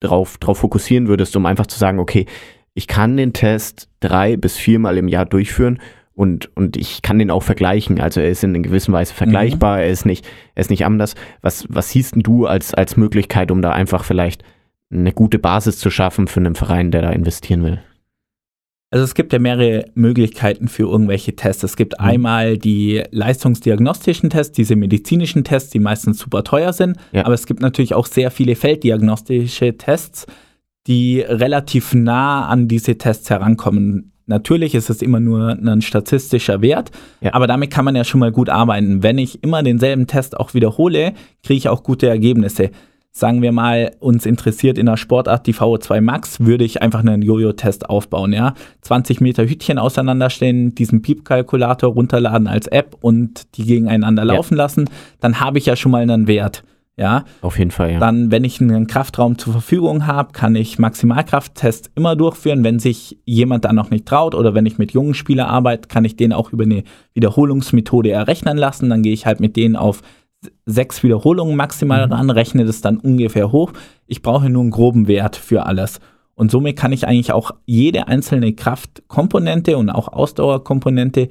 [0.00, 2.26] drauf, drauf fokussieren würdest, um einfach zu sagen, okay,
[2.74, 5.80] ich kann den Test drei bis viermal im Jahr durchführen
[6.20, 7.98] und, und ich kann den auch vergleichen.
[7.98, 11.14] Also er ist in gewisser Weise vergleichbar, er ist nicht, er ist nicht anders.
[11.40, 14.44] Was, was siehst denn du als, als Möglichkeit, um da einfach vielleicht
[14.92, 17.80] eine gute Basis zu schaffen für einen Verein, der da investieren will?
[18.90, 21.62] Also es gibt ja mehrere Möglichkeiten für irgendwelche Tests.
[21.62, 26.98] Es gibt einmal die leistungsdiagnostischen Tests, diese medizinischen Tests, die meistens super teuer sind.
[27.12, 27.24] Ja.
[27.24, 30.26] Aber es gibt natürlich auch sehr viele felddiagnostische Tests,
[30.86, 34.09] die relativ nah an diese Tests herankommen.
[34.30, 36.90] Natürlich ist es immer nur ein statistischer Wert,
[37.20, 37.34] Ja.
[37.34, 39.02] aber damit kann man ja schon mal gut arbeiten.
[39.02, 41.12] Wenn ich immer denselben Test auch wiederhole,
[41.42, 42.70] kriege ich auch gute Ergebnisse.
[43.12, 47.22] sagen wir mal, uns interessiert in der Sportart die VO2 Max, würde ich einfach einen
[47.22, 48.54] Jojo-Test aufbauen, ja.
[48.82, 54.34] 20 Meter Hütchen auseinanderstellen, diesen Piep-Kalkulator runterladen als App und die gegeneinander Ja.
[54.34, 54.88] laufen lassen,
[55.18, 56.62] dann habe ich ja schon mal einen Wert,
[57.00, 57.24] ja.
[57.40, 57.98] Auf jeden Fall, ja.
[57.98, 62.62] Dann, wenn ich einen Kraftraum zur Verfügung habe, kann ich Maximalkrafttests immer durchführen.
[62.62, 66.04] Wenn sich jemand da noch nicht traut oder wenn ich mit jungen Spielern arbeite, kann
[66.04, 66.84] ich den auch über eine
[67.14, 68.90] Wiederholungsmethode errechnen lassen.
[68.90, 70.02] Dann gehe ich halt mit denen auf
[70.66, 73.72] sechs Wiederholungen maximal ran, rechne das dann ungefähr hoch.
[74.06, 76.00] Ich brauche nur einen groben Wert für alles.
[76.34, 81.28] Und somit kann ich eigentlich auch jede einzelne Kraftkomponente und auch Ausdauerkomponente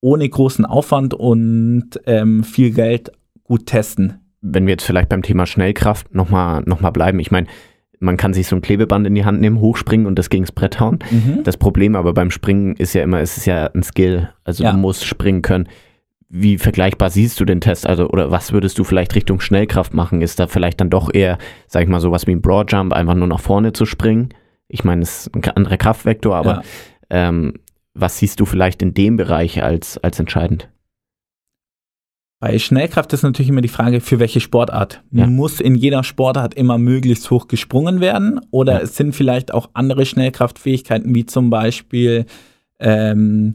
[0.00, 3.12] ohne großen Aufwand und ähm, viel Geld
[3.44, 4.21] gut testen.
[4.42, 7.46] Wenn wir jetzt vielleicht beim Thema Schnellkraft nochmal noch mal bleiben, ich meine,
[8.00, 10.80] man kann sich so ein Klebeband in die Hand nehmen, hochspringen und das gegens Brett
[10.80, 10.98] hauen.
[11.44, 14.72] Das Problem aber beim Springen ist ja immer, es ist ja ein Skill, also Ja.
[14.72, 15.68] du musst springen können.
[16.28, 17.86] Wie vergleichbar siehst du den Test?
[17.86, 20.22] Also, oder was würdest du vielleicht Richtung Schnellkraft machen?
[20.22, 23.28] Ist da vielleicht dann doch eher, sag ich mal, sowas wie ein Broadjump, einfach nur
[23.28, 24.30] nach vorne zu springen?
[24.66, 27.28] Ich meine, es ist ein anderer Kraftvektor, aber Ja.
[27.28, 27.54] ähm,
[27.94, 30.70] was siehst du vielleicht in dem Bereich als, als entscheidend?
[32.42, 35.00] Bei Schnellkraft ist natürlich immer die Frage, für welche Sportart.
[35.12, 35.28] Ja.
[35.28, 38.40] Muss in jeder Sportart immer möglichst hoch gesprungen werden?
[38.50, 38.78] Oder Ja.
[38.80, 42.26] es sind vielleicht auch andere Schnellkraftfähigkeiten, wie zum Beispiel
[42.80, 43.52] ähm,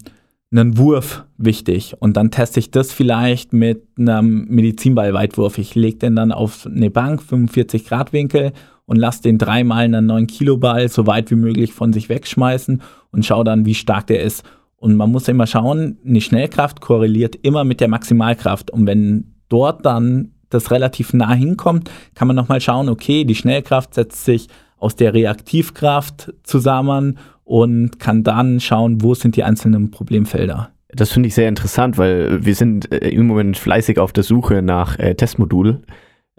[0.54, 1.95] einen Wurf wichtig?
[2.00, 5.58] Und dann teste ich das vielleicht mit einem Medizinballweitwurf.
[5.58, 8.54] Ich lege den dann auf eine Bank, 45 Grad Winkel
[8.86, 12.82] und lasse den dreimal einen 9 Kilo Ball so weit wie möglich von sich wegschmeißen
[13.12, 14.45] und schaue dann, wie stark der ist.
[14.77, 18.71] Und man muss immer schauen, eine Schnellkraft korreliert immer mit der Maximalkraft.
[18.71, 23.95] Und wenn dort dann das relativ nah hinkommt, kann man nochmal schauen, okay, die Schnellkraft
[23.95, 30.69] setzt sich aus der Reaktivkraft zusammen und kann dann schauen, wo sind die einzelnen Problemfelder.
[30.89, 34.61] Das finde ich sehr interessant, weil wir sind äh, im Moment fleißig auf der Suche
[34.61, 35.81] nach äh, Testmodul.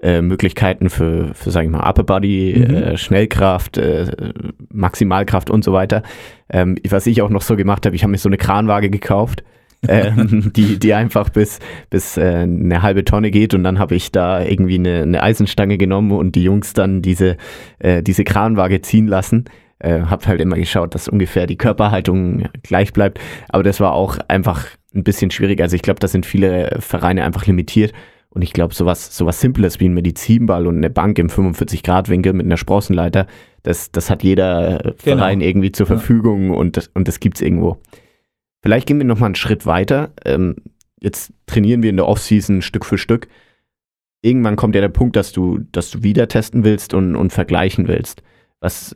[0.01, 2.75] Äh, Möglichkeiten für, für sage ich mal, Upper Body, Mhm.
[2.75, 4.07] äh, Schnellkraft, äh,
[4.73, 6.03] Maximalkraft und so weiter.
[6.51, 9.43] Ähm, was ich auch noch so gemacht habe, ich habe mir so eine Kranwaage gekauft,
[9.89, 11.59] ähm, die, die einfach bis,
[11.91, 15.79] bis äh, eine halbe Tonne geht und dann habe ich da irgendwie eine, eine Eisenstange
[15.79, 17.37] genommen und die Jungs dann diese,
[17.81, 19.45] äh, diese Kranwaage ziehen lassen.
[19.81, 23.21] Äh, hab halt immer geschaut, dass ungefähr die Körperhaltung gleich bleibt.
[23.49, 25.61] Aber das war auch einfach ein bisschen schwierig.
[25.61, 27.93] Also ich glaube, da sind viele Vereine einfach limitiert.
[28.31, 32.47] Und ich glaube, sowas, sowas Simples wie ein Medizinball und eine Bank im 45-Grad-Winkel mit
[32.47, 33.27] einer Sprossenleiter,
[33.63, 35.19] das, das hat jeder äh, Genau.
[35.19, 35.97] Verein irgendwie zur Ja.
[35.97, 37.79] Verfügung und das, und das gibt's irgendwo.
[38.63, 40.13] Vielleicht gehen wir nochmal einen Schritt weiter.
[40.25, 40.57] Ähm,
[41.01, 43.29] jetzt trainieren wir in der Offseason Stück für Stück.
[44.21, 47.87] Irgendwann kommt ja der Punkt, dass du, dass du wieder testen willst und, und vergleichen
[47.89, 48.23] willst.
[48.61, 48.95] Was,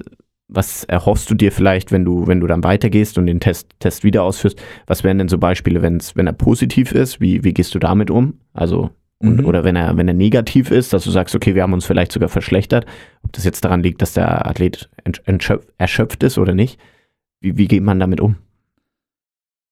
[0.49, 4.03] was erhoffst du dir vielleicht, wenn du, wenn du dann weitergehst und den Test, Test
[4.05, 4.61] wieder ausführst?
[4.87, 7.21] Was wären denn so Beispiele, wenn's, wenn er positiv ist?
[7.21, 8.41] Wie, wie gehst du damit um?
[8.53, 8.91] Also,
[9.23, 9.47] und, Mhm.
[9.47, 12.13] oder wenn er, wenn er negativ ist, dass du sagst, okay, wir haben uns vielleicht
[12.13, 12.85] sogar verschlechtert.
[13.23, 14.91] Ob das jetzt daran liegt, dass der Athlet
[15.79, 16.79] erschöpft ist oder nicht.
[17.41, 18.37] Wie, wie geht man damit um?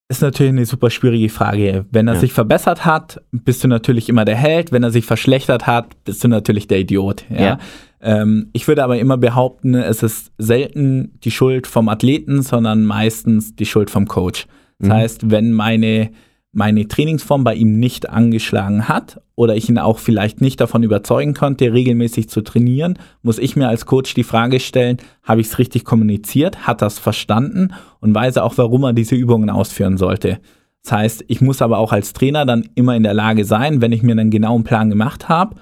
[0.09, 1.85] Ist natürlich eine super schwierige Frage.
[1.93, 2.21] Wenn er Ja.
[2.21, 4.73] sich verbessert hat, bist du natürlich immer der Held.
[4.73, 7.25] Wenn er sich verschlechtert hat, bist du natürlich der Idiot.
[7.31, 7.41] Ja?
[7.41, 7.59] Ja.
[8.01, 13.55] Ähm, ich würde aber immer behaupten, es ist selten die Schuld vom Athleten, sondern meistens
[13.55, 14.47] die Schuld vom Coach.
[14.81, 14.93] Das Mhm.
[14.95, 16.11] heißt, wenn meine,
[16.53, 21.35] meine Trainingsform bei ihm nicht angeschlagen hat oder ich ihn auch vielleicht nicht davon überzeugen
[21.35, 25.59] konnte, regelmäßig zu trainieren, muss ich mir als Coach die Frage stellen, habe ich es
[25.59, 30.41] richtig kommuniziert, hat er es verstanden und weiß auch, warum er diese Übungen ausführen sollte.
[30.83, 33.93] Das heißt, ich muss aber auch als Trainer dann immer in der Lage sein, wenn
[33.93, 35.57] ich mir einen genauen Plan gemacht habe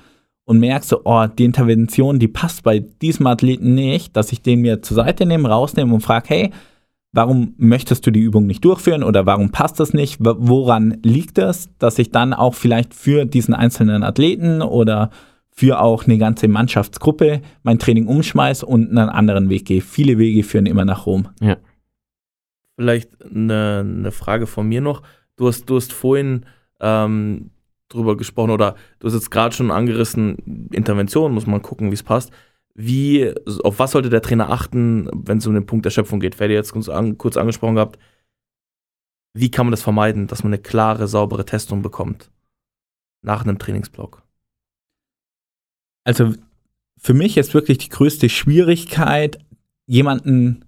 [0.45, 4.63] und merke so, oh, die Intervention, die passt bei diesem Athleten nicht, dass ich den
[4.63, 6.51] mir zur Seite nehme, rausnehme und frage, hey,
[7.13, 10.19] warum möchtest du die Übung nicht durchführen oder warum passt das nicht?
[10.21, 15.11] Woran liegt es, dass ich dann auch vielleicht für diesen einzelnen Athleten oder
[15.51, 19.81] für auch eine ganze Mannschaftsgruppe mein Training umschmeiß und einen anderen Weg gehe?
[19.81, 21.29] Viele Wege führen immer nach Rom.
[22.77, 25.03] Vielleicht eine, eine Frage von mir noch.
[25.37, 26.47] Du hast, du hast vorhin
[26.81, 27.51] ähm,
[27.89, 32.03] drüber gesprochen oder du hast jetzt gerade schon angerissen, Intervention, muss man gucken, wie es
[32.03, 32.31] passt.
[32.81, 36.39] Wie, auf was sollte der Trainer achten, wenn es um den Punkt der Schöpfung geht?
[36.39, 37.99] Werde jetzt kurz, an, kurz angesprochen gehabt.
[39.35, 42.31] Wie kann man das vermeiden, dass man eine klare, saubere Testung bekommt
[43.21, 44.23] nach einem Trainingsblock?
[46.05, 46.35] Also
[46.97, 49.41] für mich ist wirklich die größte Schwierigkeit,
[49.87, 50.65] jemanden,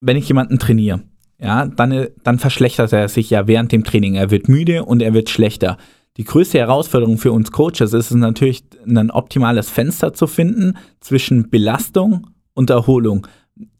[0.00, 1.04] wenn ich jemanden trainiere,
[1.38, 4.16] ja, dann, dann verschlechtert er sich ja während dem Training.
[4.16, 5.78] Er wird müde und er wird schlechter.
[6.18, 11.48] Die größte Herausforderung für uns Coaches ist es natürlich, ein optimales Fenster zu finden zwischen
[11.48, 13.26] Belastung und Erholung.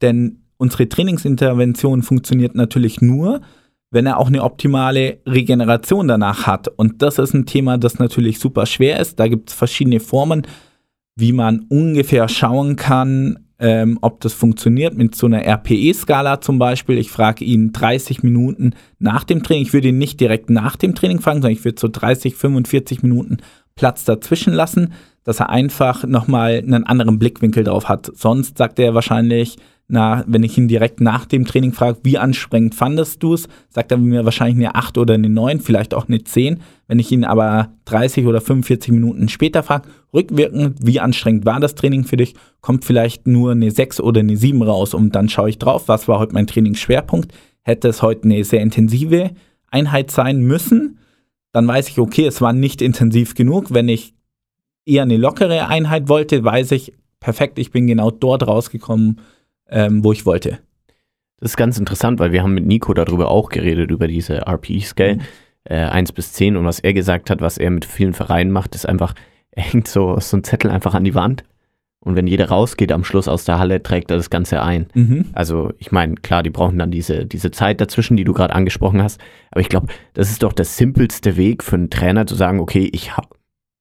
[0.00, 3.42] Denn unsere Trainingsintervention funktioniert natürlich nur,
[3.90, 6.68] wenn er auch eine optimale Regeneration danach hat.
[6.68, 9.20] Und das ist ein Thema, das natürlich super schwer ist.
[9.20, 10.46] Da gibt es verschiedene Formen.
[11.14, 16.98] wie man ungefähr schauen kann, ähm, ob das funktioniert mit so einer RPE-Skala zum Beispiel.
[16.98, 19.62] Ich frage ihn 30 Minuten nach dem Training.
[19.62, 23.02] Ich würde ihn nicht direkt nach dem Training fragen, sondern ich würde so 30, 45
[23.02, 23.38] Minuten
[23.76, 28.10] Platz dazwischen lassen, dass er einfach nochmal einen anderen Blickwinkel drauf hat.
[28.14, 29.56] Sonst sagt er wahrscheinlich,
[29.88, 33.90] na, wenn ich ihn direkt nach dem Training frage, wie anstrengend fandest du es, sagt
[33.90, 36.60] er mir wahrscheinlich eine 8 oder eine 9, vielleicht auch eine 10.
[36.88, 41.74] Wenn ich ihn aber 30 oder 45 Minuten später frage, rückwirkend, wie anstrengend war das
[41.74, 45.50] Training für dich, kommt vielleicht nur eine 6 oder eine 7 raus und dann schaue
[45.50, 47.32] ich drauf, was war heute mein Trainingsschwerpunkt.
[47.62, 49.32] Hätte es heute eine sehr intensive
[49.70, 50.98] Einheit sein müssen,
[51.52, 53.74] dann weiß ich, okay, es war nicht intensiv genug.
[53.74, 54.14] Wenn ich
[54.86, 59.20] eher eine lockere Einheit wollte, weiß ich, perfekt, ich bin genau dort rausgekommen,
[59.72, 60.58] ähm, wo ich wollte.
[61.38, 65.16] Das ist ganz interessant, weil wir haben mit Nico darüber auch geredet, über diese RPE-Scale,
[65.16, 65.20] mhm.
[65.64, 68.74] äh, 1 bis 10 und was er gesagt hat, was er mit vielen Vereinen macht,
[68.74, 69.14] ist einfach,
[69.50, 71.44] er hängt so, so einen Zettel einfach an die Wand
[72.04, 74.86] und wenn jeder rausgeht am Schluss aus der Halle, trägt er das Ganze ein.
[74.94, 75.26] Mhm.
[75.32, 79.02] Also ich meine, klar, die brauchen dann diese, diese Zeit dazwischen, die du gerade angesprochen
[79.02, 82.60] hast, aber ich glaube, das ist doch der simpelste Weg für einen Trainer zu sagen,
[82.60, 83.12] okay, ich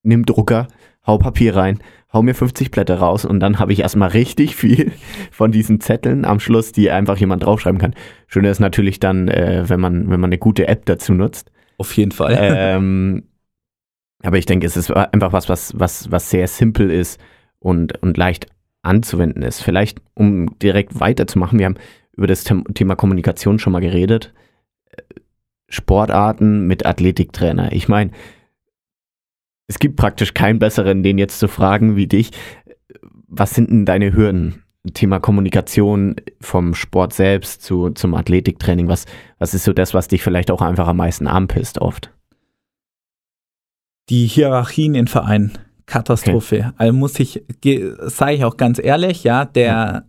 [0.04, 0.68] nimm Drucker,
[1.06, 1.78] hau Papier rein,
[2.12, 4.92] hau mir 50 Blätter raus und dann habe ich erstmal richtig viel
[5.30, 7.94] von diesen Zetteln am Schluss, die einfach jemand draufschreiben kann.
[8.26, 11.50] Schöner ist natürlich dann, äh, wenn man, wenn man eine gute App dazu nutzt.
[11.78, 12.36] Auf jeden Fall.
[12.38, 13.24] Ähm,
[14.22, 17.20] aber ich denke, es ist einfach was, was, was, was sehr simpel ist
[17.58, 18.46] und, und leicht
[18.82, 19.62] anzuwenden ist.
[19.62, 21.78] Vielleicht, um direkt weiterzumachen, wir haben
[22.16, 24.34] über das Thema Kommunikation schon mal geredet.
[25.68, 27.72] Sportarten mit Athletiktrainer.
[27.72, 28.10] Ich meine,
[29.72, 32.30] es gibt praktisch keinen besseren, den jetzt zu fragen wie dich.
[33.26, 34.62] Was sind denn deine Hürden?
[34.92, 38.88] Thema Kommunikation vom Sport selbst zu, zum Athletiktraining.
[38.88, 39.06] Was,
[39.38, 42.12] was ist so das, was dich vielleicht auch einfach am meisten anpisst oft?
[44.10, 45.52] Die Hierarchien in Vereinen.
[45.86, 46.56] Katastrophe.
[46.56, 46.70] Okay.
[46.76, 47.42] Also muss ich,
[48.00, 50.04] sage ich auch ganz ehrlich, ja, der,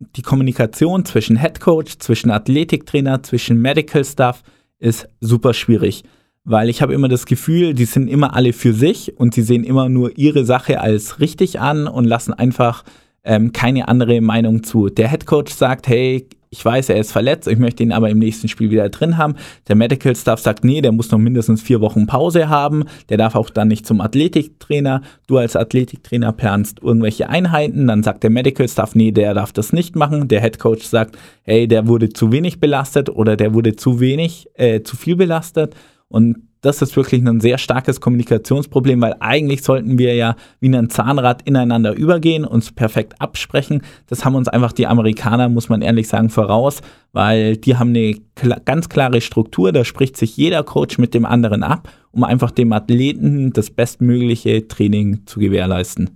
[0.00, 4.42] die Kommunikation zwischen Head Coach, zwischen Athletiktrainer, zwischen Medical Staff
[4.78, 6.04] ist super schwierig
[6.48, 9.64] weil ich habe immer das Gefühl, die sind immer alle für sich und sie sehen
[9.64, 12.84] immer nur ihre Sache als richtig an und lassen einfach
[13.22, 14.88] ähm, keine andere Meinung zu.
[14.88, 18.18] Der Head Coach sagt, hey, ich weiß, er ist verletzt, ich möchte ihn aber im
[18.18, 19.34] nächsten Spiel wieder drin haben.
[19.68, 23.34] Der Medical Staff sagt, nee, der muss noch mindestens vier Wochen Pause haben, der darf
[23.34, 25.02] auch dann nicht zum Athletiktrainer.
[25.26, 29.74] Du als Athletiktrainer planst irgendwelche Einheiten, dann sagt der Medical Staff, nee, der darf das
[29.74, 30.28] nicht machen.
[30.28, 34.48] Der Head Coach sagt, hey, der wurde zu wenig belastet oder der wurde zu wenig,
[34.54, 35.74] äh, zu viel belastet.
[36.08, 40.90] Und das ist wirklich ein sehr starkes Kommunikationsproblem, weil eigentlich sollten wir ja wie ein
[40.90, 43.82] Zahnrad ineinander übergehen, uns perfekt absprechen.
[44.06, 46.80] Das haben uns einfach die Amerikaner, muss man ehrlich sagen, voraus,
[47.12, 48.16] weil die haben eine
[48.64, 52.72] ganz klare Struktur, da spricht sich jeder Coach mit dem anderen ab, um einfach dem
[52.72, 56.10] Athleten das bestmögliche Training zu gewährleisten.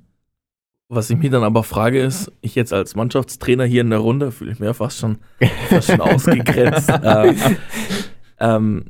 [0.88, 4.31] Was ich mir dann aber frage ist, ich jetzt als Mannschaftstrainer hier in der Runde
[4.31, 5.18] fühle ich mich ja fast schon,
[5.70, 6.90] fast schon ausgegrenzt.
[6.90, 7.35] äh,
[8.38, 8.85] ähm,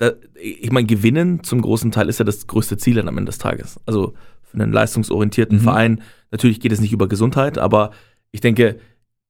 [0.00, 3.36] da, ich meine, gewinnen zum großen Teil ist ja das größte Ziel am Ende des
[3.36, 3.78] Tages.
[3.84, 5.62] Also für einen leistungsorientierten mhm.
[5.62, 7.90] Verein, natürlich geht es nicht über Gesundheit, aber
[8.32, 8.78] ich denke,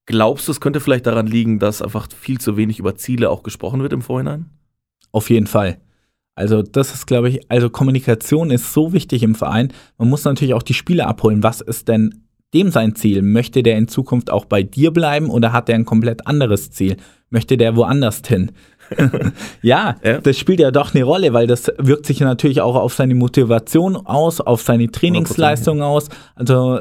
[0.06, 3.42] glaubst du, es könnte vielleicht daran liegen, dass einfach viel zu wenig über Ziele auch
[3.42, 4.48] gesprochen wird im Vorhinein?
[5.10, 5.80] Auf jeden Fall.
[6.36, 9.72] Also das ist, glaube ich, also Kommunikation ist so wichtig im Verein.
[9.98, 11.42] Man muss natürlich auch die Spieler abholen.
[11.42, 13.22] Was ist denn dem sein Ziel?
[13.22, 16.96] Möchte der in Zukunft auch bei dir bleiben oder hat er ein komplett anderes Ziel?
[17.28, 18.52] Möchte der woanders hin?
[19.62, 22.94] ja, ja, das spielt ja doch eine Rolle, weil das wirkt sich natürlich auch auf
[22.94, 26.08] seine Motivation aus, auf seine Trainingsleistung aus.
[26.34, 26.80] Also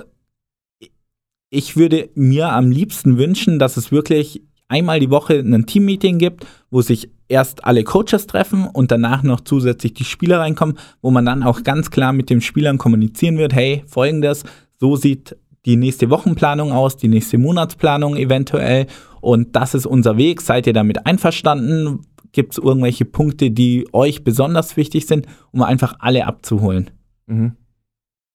[1.49, 6.45] ich würde mir am liebsten wünschen, dass es wirklich einmal die Woche ein Teammeeting gibt,
[6.69, 11.25] wo sich erst alle Coaches treffen und danach noch zusätzlich die Spieler reinkommen, wo man
[11.25, 14.43] dann auch ganz klar mit den Spielern kommunizieren wird, hey, folgendes,
[14.77, 18.87] so sieht die nächste Wochenplanung aus, die nächste Monatsplanung eventuell
[19.21, 20.41] und das ist unser Weg.
[20.41, 22.01] Seid ihr damit einverstanden?
[22.31, 26.91] Gibt es irgendwelche Punkte, die euch besonders wichtig sind, um einfach alle abzuholen?
[27.27, 27.55] Mhm.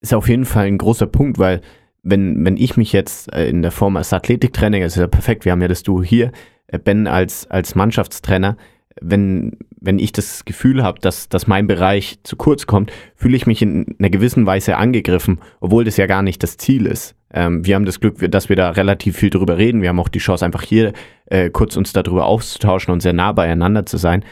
[0.01, 1.61] Ist auf jeden Fall ein großer Punkt, weil
[2.03, 5.45] wenn, wenn ich mich jetzt äh, in der Form als Athletiktrainer, das ist ja perfekt,
[5.45, 6.33] wir haben ja das Du hier,
[6.67, 8.57] äh, Ben als, als Mannschaftstrainer,
[9.01, 13.47] wenn, wenn ich das Gefühl habe, dass, dass mein Bereich zu kurz kommt, fühle ich
[13.47, 17.15] mich in einer gewissen Weise angegriffen, obwohl das ja gar nicht das Ziel ist.
[17.33, 19.83] Ähm, wir haben das Glück, dass wir da relativ viel drüber reden.
[19.83, 20.93] Wir haben auch die Chance, einfach hier
[21.27, 24.25] äh, kurz uns darüber auszutauschen und sehr nah beieinander zu sein.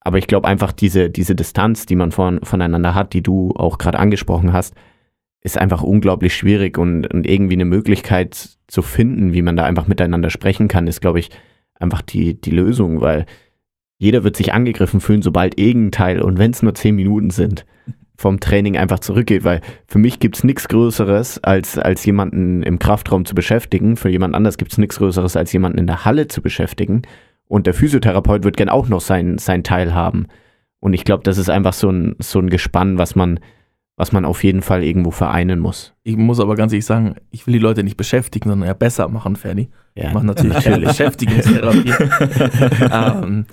[0.00, 3.76] Aber ich glaube einfach, diese, diese Distanz, die man von, voneinander hat, die du auch
[3.76, 4.74] gerade angesprochen hast,
[5.42, 9.86] ist einfach unglaublich schwierig und, und irgendwie eine Möglichkeit zu finden, wie man da einfach
[9.86, 11.30] miteinander sprechen kann, ist, glaube ich,
[11.78, 13.26] einfach die, die Lösung, weil
[13.98, 17.64] jeder wird sich angegriffen fühlen, sobald irgendein Teil, und wenn es nur zehn Minuten sind,
[18.16, 22.78] vom Training einfach zurückgeht, weil für mich gibt es nichts Größeres, als, als jemanden im
[22.78, 23.96] Kraftraum zu beschäftigen.
[23.96, 27.02] Für jemand anders gibt es nichts Größeres, als jemanden in der Halle zu beschäftigen.
[27.46, 30.26] Und der Physiotherapeut wird gern auch noch sein, sein Teil haben.
[30.80, 33.38] Und ich glaube, das ist einfach so ein, so ein Gespann, was man,
[33.96, 35.94] was man auf jeden Fall irgendwo vereinen muss.
[36.02, 39.08] Ich muss aber ganz ehrlich sagen, ich will die Leute nicht beschäftigen, sondern eher besser
[39.08, 39.68] machen, Ferdi.
[39.94, 41.92] Ja, Ich mache natürlich Beschäftigungstherapie.
[43.24, 43.46] ähm,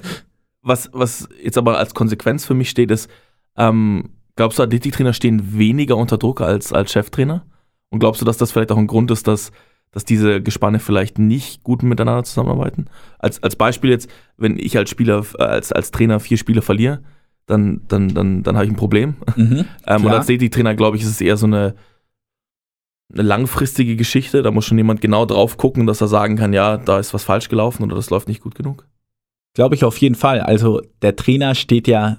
[0.64, 3.10] was, was jetzt aber als Konsequenz für mich steht, ist,
[3.58, 7.46] ähm, glaubst du, Athletiktrainer stehen weniger unter Druck als, als Cheftrainer?
[7.90, 9.52] Und glaubst du, dass das vielleicht auch ein Grund ist, dass,
[9.92, 12.86] dass diese Gespanne vielleicht nicht gut miteinander zusammenarbeiten?
[13.20, 17.02] Als, als Beispiel jetzt, wenn ich als Spieler, äh, als, als Trainer vier Spiele verliere,
[17.46, 19.16] dann, dann, dann, dann habe ich ein Problem.
[19.36, 19.66] Mhm.
[19.86, 21.76] Ähm, und als Athletiktrainer, glaube ich, ist es eher so eine,
[23.12, 24.42] eine langfristige Geschichte.
[24.42, 27.26] Da muss schon jemand genau drauf gucken, dass er sagen kann, ja, da ist was
[27.26, 28.88] falsch gelaufen oder das läuft nicht gut genug.
[29.54, 30.42] Glaube ich auf jeden Fall.
[30.42, 32.18] Also der Trainer steht ja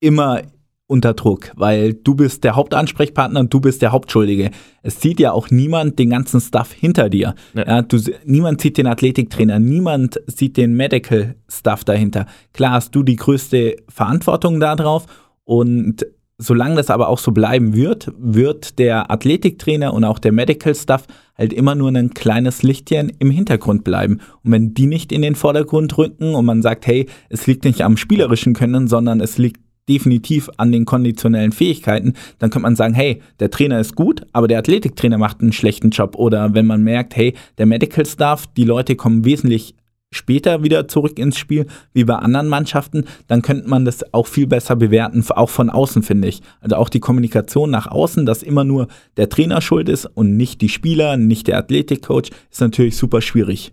[0.00, 0.42] immer
[0.88, 4.50] unter Druck, weil du bist der Hauptansprechpartner und du bist der Hauptschuldige.
[4.82, 7.34] Es sieht ja auch niemand den ganzen Stuff hinter dir.
[7.54, 7.66] Ja.
[7.66, 7.82] Ja.
[7.82, 12.26] du, niemand sieht den Athletiktrainer, niemand sieht den Medical Stuff dahinter.
[12.54, 15.06] Klar hast du die größte Verantwortung darauf
[15.44, 16.06] und
[16.38, 21.04] solange das aber auch so bleiben wird, wird der Athletiktrainer und auch der Medical Stuff
[21.36, 24.20] halt immer nur ein kleines Lichtchen im Hintergrund bleiben.
[24.44, 27.82] Und wenn die nicht in den Vordergrund rücken und man sagt, hey, es liegt nicht
[27.82, 32.94] am spielerischen Können, sondern es liegt definitiv an den konditionellen Fähigkeiten, dann könnte man sagen,
[32.94, 36.14] hey, der Trainer ist gut, aber der Athletiktrainer macht einen schlechten Job.
[36.16, 39.74] Oder wenn man merkt, hey, der Medical Staff, die Leute kommen wesentlich
[40.10, 44.46] später wieder zurück ins Spiel, wie bei anderen Mannschaften, dann könnte man das auch viel
[44.46, 46.40] besser bewerten, auch von außen, finde ich.
[46.60, 50.60] Also auch die Kommunikation nach außen, dass immer nur der Trainer schuld ist und nicht
[50.60, 53.72] die Spieler, nicht der Athletikcoach, ist natürlich super schwierig.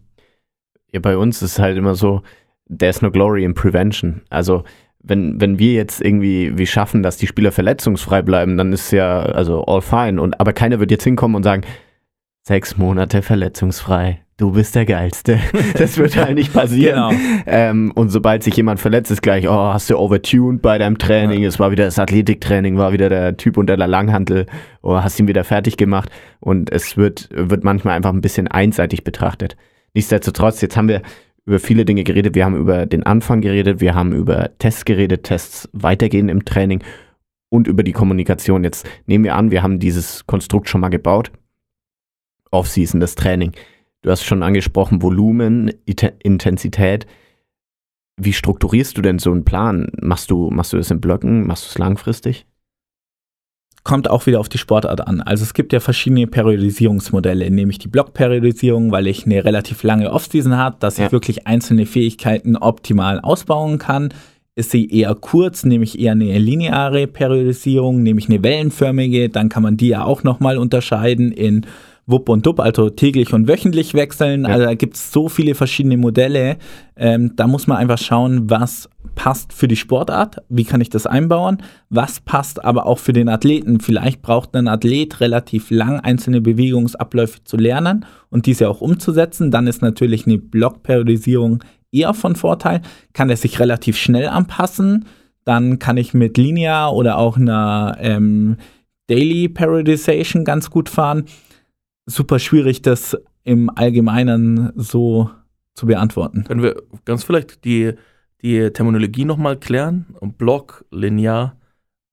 [0.92, 2.22] Ja, bei uns ist halt immer so,
[2.70, 4.22] there's no glory in prevention.
[4.30, 4.64] Also
[5.08, 9.20] wenn, wenn wir jetzt irgendwie wie schaffen, dass die Spieler verletzungsfrei bleiben, dann ist ja
[9.20, 10.22] also all fine.
[10.22, 11.64] Und, aber keiner wird jetzt hinkommen und sagen,
[12.42, 15.40] sechs Monate verletzungsfrei, du bist der Geilste.
[15.78, 17.10] Das wird halt nicht passieren.
[17.10, 17.44] Genau.
[17.46, 21.44] Ähm, und sobald sich jemand verletzt, ist gleich, oh, hast du overtuned bei deinem Training,
[21.44, 24.46] es war wieder das Athletiktraining, war wieder der Typ unter der Langhantel,
[24.82, 26.10] oh, hast ihn wieder fertig gemacht.
[26.40, 29.58] Und es wird, wird manchmal einfach ein bisschen einseitig betrachtet.
[29.94, 31.02] Nichtsdestotrotz, jetzt haben wir
[31.46, 32.36] über viele Dinge geredet.
[32.36, 36.84] Wir haben über den Anfang geredet, wir haben über Tests geredet, Tests weitergehen im Training
[37.50, 38.64] und über die Kommunikation.
[38.64, 41.32] Jetzt nehmen wir an, wir haben dieses Konstrukt schon mal gebaut.
[42.52, 43.52] Off-Season, das Training.
[44.06, 45.72] Du hast schon angesprochen, Volumen,
[46.22, 47.08] Intensität.
[48.22, 49.88] Wie strukturierst du denn so einen Plan?
[50.00, 51.48] Machst du, machst du das in Blöcken?
[51.48, 52.46] Machst du es langfristig?
[53.84, 55.22] kommt auch wieder auf die Sportart an.
[55.22, 60.58] Also es gibt ja verschiedene Periodisierungsmodelle, nämlich die Blockperiodisierung, weil ich eine relativ lange Offseason
[60.58, 61.06] habe, dass Ja.
[61.06, 64.12] ich wirklich einzelne Fähigkeiten optimal ausbauen kann.
[64.56, 69.78] Ist sie eher kurz, nämlich eher eine lineare Periodisierung, nämlich eine wellenförmige, dann kann man
[69.78, 71.68] die ja auch nochmal unterscheiden in
[72.08, 74.44] Wupp und Dupp, also täglich und wöchentlich wechseln.
[74.44, 74.50] Ja.
[74.50, 76.58] Also da gibt es so viele verschiedene Modelle.
[76.96, 81.08] Ähm, da muss man einfach schauen, was passt für die Sportart, wie kann ich das
[81.08, 83.80] einbauen, was passt aber auch für den Athleten.
[83.80, 89.52] Vielleicht braucht ein Athlet relativ lang einzelne Bewegungsabläufe zu lernen und diese auch umzusetzen.
[89.52, 92.82] Dann ist natürlich eine Blockperiodisierung eher von Vorteil.
[93.14, 95.06] Kann er sich relativ schnell anpassen,
[95.44, 98.58] dann kann ich mit Linear oder auch einer ähm,
[99.08, 101.26] Daily Periodization ganz gut fahren.
[102.06, 105.30] Super schwierig, das im Allgemeinen so
[105.74, 106.44] zu beantworten.
[106.46, 107.94] Können wir ganz vielleicht die,
[108.42, 110.06] die Terminologie nochmal klären?
[110.20, 111.58] Und Block, linear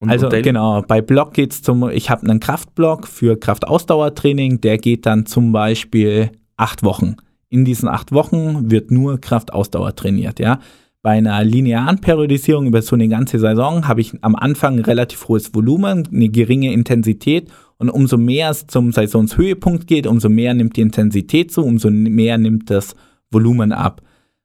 [0.03, 4.61] und Also und genau, bei Block geht es zum, ich habe einen Kraftblock für Kraftausdauertraining,
[4.61, 7.17] der geht dann zum Beispiel acht Wochen.
[7.49, 10.59] In diesen acht Wochen wird nur Kraftausdauer trainiert, ja.
[11.03, 15.29] Bei einer linearen Periodisierung über so eine ganze Saison habe ich am Anfang ein relativ
[15.29, 17.49] hohes Volumen, eine geringe Intensität
[17.83, 22.39] und umso mehr es zum Saisonshöhepunkt geht, umso mehr nimmt die Intensität zu, umso mehr
[22.39, 22.95] nimmt das
[23.29, 24.03] Volumen ab.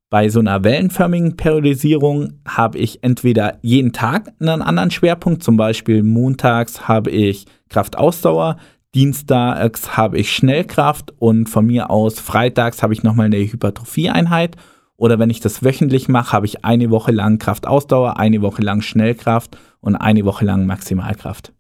[0.10, 6.02] Bei so einer wellenförmigen Periodisierung habe ich entweder jeden Tag einen anderen Schwerpunkt, zum Beispiel
[6.02, 8.58] montags habe ich Kraftausdauer,
[8.96, 14.56] dienstags habe ich Schnellkraft und von mir aus freitags habe ich nochmal eine Hypertrophieeinheit.
[14.96, 18.82] Oder wenn ich das wöchentlich mache, habe ich eine Woche lang Kraftausdauer, eine Woche lang
[18.82, 21.54] Schnellkraft und eine Woche lang Maximalkraft.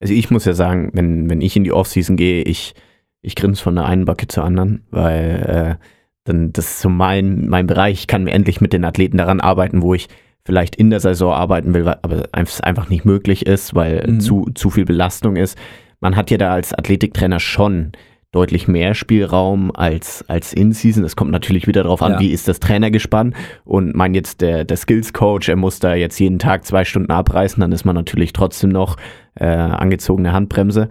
[0.00, 2.74] Also ich muss ja sagen, wenn, wenn ich in die Offseason gehe, ich,
[3.20, 5.84] ich grinse von der einen Backe zur anderen, weil äh,
[6.24, 8.00] dann das ist so mein, mein Bereich.
[8.00, 10.08] Ich kann mir endlich mit den Athleten daran arbeiten, wo ich
[10.44, 14.20] vielleicht in der Saison arbeiten will, weil- aber es einfach nicht möglich ist, weil Mhm.
[14.20, 15.58] zu, zu viel Belastung ist.
[16.00, 17.92] Man hat ja da als Athletiktrainer schon
[18.32, 21.02] deutlich mehr Spielraum als, als In-Season.
[21.04, 22.20] Es kommt natürlich wieder darauf an, Ja.
[22.20, 23.34] wie ist das Trainergespann.
[23.64, 27.60] Und mein jetzt der, der Skills-Coach, er muss da jetzt jeden Tag zwei Stunden abreißen,
[27.60, 28.96] dann ist man natürlich trotzdem noch
[29.34, 30.88] äh, angezogene Handbremse.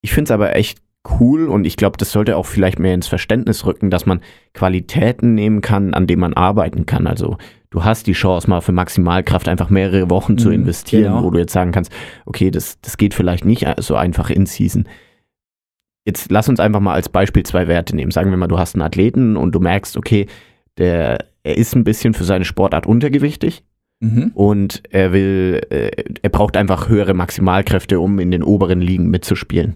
[0.00, 0.78] Ich finde es aber echt
[1.20, 4.20] cool und ich glaube, das sollte auch vielleicht mehr ins Verständnis rücken, dass man
[4.54, 7.06] Qualitäten nehmen kann, an denen man arbeiten kann.
[7.06, 7.36] Also
[7.70, 11.22] du hast die Chance, mal für Maximalkraft einfach mehrere Wochen zu Mhm, investieren, genau.
[11.24, 11.92] wo du jetzt sagen kannst,
[12.26, 14.88] okay, das, das geht vielleicht nicht so einfach in Season.
[16.08, 18.10] Jetzt lass uns einfach mal als Beispiel zwei Werte nehmen.
[18.10, 20.26] Sagen wir mal, du hast einen Athleten und du merkst, okay,
[20.78, 23.62] der, er ist ein bisschen für seine Sportart untergewichtig
[24.00, 24.30] Mhm.
[24.32, 25.90] und er will, äh,
[26.22, 29.74] er braucht einfach höhere Maximalkräfte, um in den oberen Ligen mitzuspielen.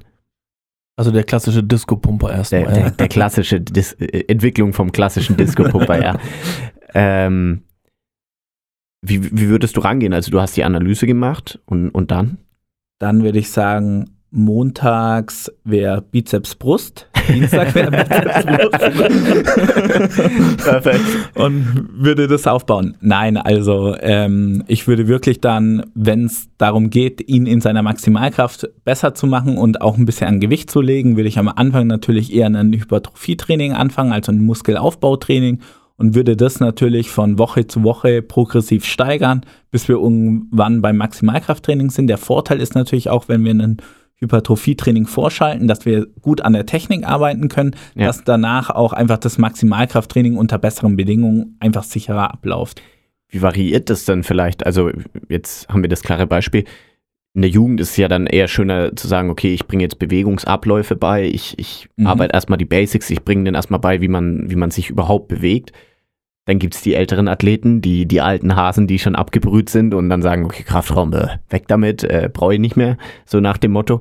[0.97, 2.73] Also der klassische Disco-Pumper Der, erstmal.
[2.73, 6.19] der, der klassische Dis äh, Entwicklung vom klassischen Disco-Pupper, ja.
[6.95, 7.63] Ähm,
[9.05, 10.13] wie, wie würdest du rangehen?
[10.13, 12.39] Also du hast die Analyse gemacht und, und dann?
[13.01, 18.79] Dann würde ich sagen, montags wäre Bizeps Brust, Dienstag wäre Bizeps Brust.
[20.65, 21.01] Perfekt.
[21.35, 22.97] und würde das aufbauen.
[23.01, 28.69] Nein, also ähm, ich würde wirklich dann, wenn es darum geht, ihn in seiner Maximalkraft
[28.85, 31.87] besser zu machen und auch ein bisschen an Gewicht zu legen, würde ich am Anfang
[31.87, 35.61] natürlich eher ein Hypertrophietraining anfangen, also ein Muskelaufbautraining
[35.99, 41.91] und würde das natürlich von Woche zu Woche progressiv steigern, bis wir irgendwann beim Maximalkrafttraining
[41.91, 42.09] sind.
[42.09, 43.77] Der Vorteil ist natürlich auch, wenn wir einen
[44.23, 48.07] Hypertrophietraining vorschalten, dass wir gut an der Technik arbeiten können, Ja.
[48.07, 52.81] dass danach auch einfach das Maximalkrafttraining unter besseren Bedingungen einfach sicherer abläuft.
[53.29, 54.65] Wie variiert das denn vielleicht?
[54.65, 54.91] Also
[55.29, 56.65] jetzt haben wir das klare Beispiel.
[57.35, 59.99] In der Jugend ist es ja dann eher schöner zu sagen, okay, ich bringe jetzt
[59.99, 62.07] Bewegungsabläufe bei, ich, ich Mhm.
[62.07, 65.29] arbeite erstmal die Basics, ich bringe denen erstmal bei, wie man, wie man sich überhaupt
[65.29, 65.73] bewegt.
[66.45, 70.09] Dann gibt es die älteren Athleten, die, die alten Hasen, die schon abgebrüht sind und
[70.09, 73.73] dann sagen, okay, Kraftraum, äh, weg damit, äh, brauche ich nicht mehr, so nach dem
[73.73, 74.01] Motto.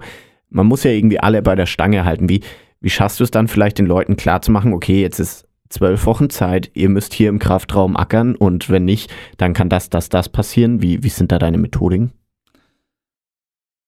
[0.49, 2.29] Man muss ja irgendwie alle bei der Stange halten.
[2.29, 2.41] Wie,
[2.79, 6.71] wie schaffst du es dann vielleicht den Leuten klarzumachen, okay, jetzt ist zwölf Wochen Zeit,
[6.73, 10.81] ihr müsst hier im Kraftraum ackern und wenn nicht, dann kann das, das, das passieren.
[10.81, 12.11] Wie, wie sind da deine Methodiken?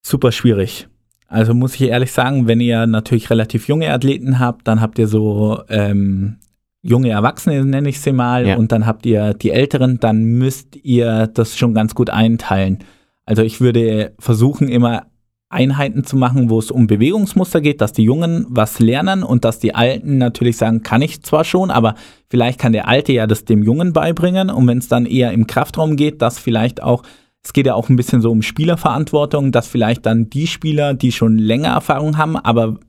[0.05, 0.87] Super schwierig.
[1.27, 5.07] Also muss ich ehrlich sagen, wenn ihr natürlich relativ junge Athleten habt, dann habt ihr
[5.07, 6.37] so ähm,
[6.83, 8.57] junge Erwachsene, nenne ich sie mal, Ja.
[8.57, 12.79] und dann habt ihr die Älteren, dann müsst ihr das schon ganz gut einteilen.
[13.25, 15.03] Also ich würde versuchen, immer
[15.49, 19.59] Einheiten zu machen, wo es um Bewegungsmuster geht, dass die Jungen was lernen und dass
[19.59, 21.95] die Alten natürlich sagen, kann ich zwar schon, aber
[22.29, 25.47] vielleicht kann der Alte ja das dem Jungen beibringen und wenn es dann eher im
[25.47, 27.03] Kraftraum geht, dass vielleicht auch,
[27.43, 31.11] es geht ja auch ein bisschen so um Spielerverantwortung, dass vielleicht dann die Spieler, die
[31.11, 32.79] schon länger Erfahrung haben, aber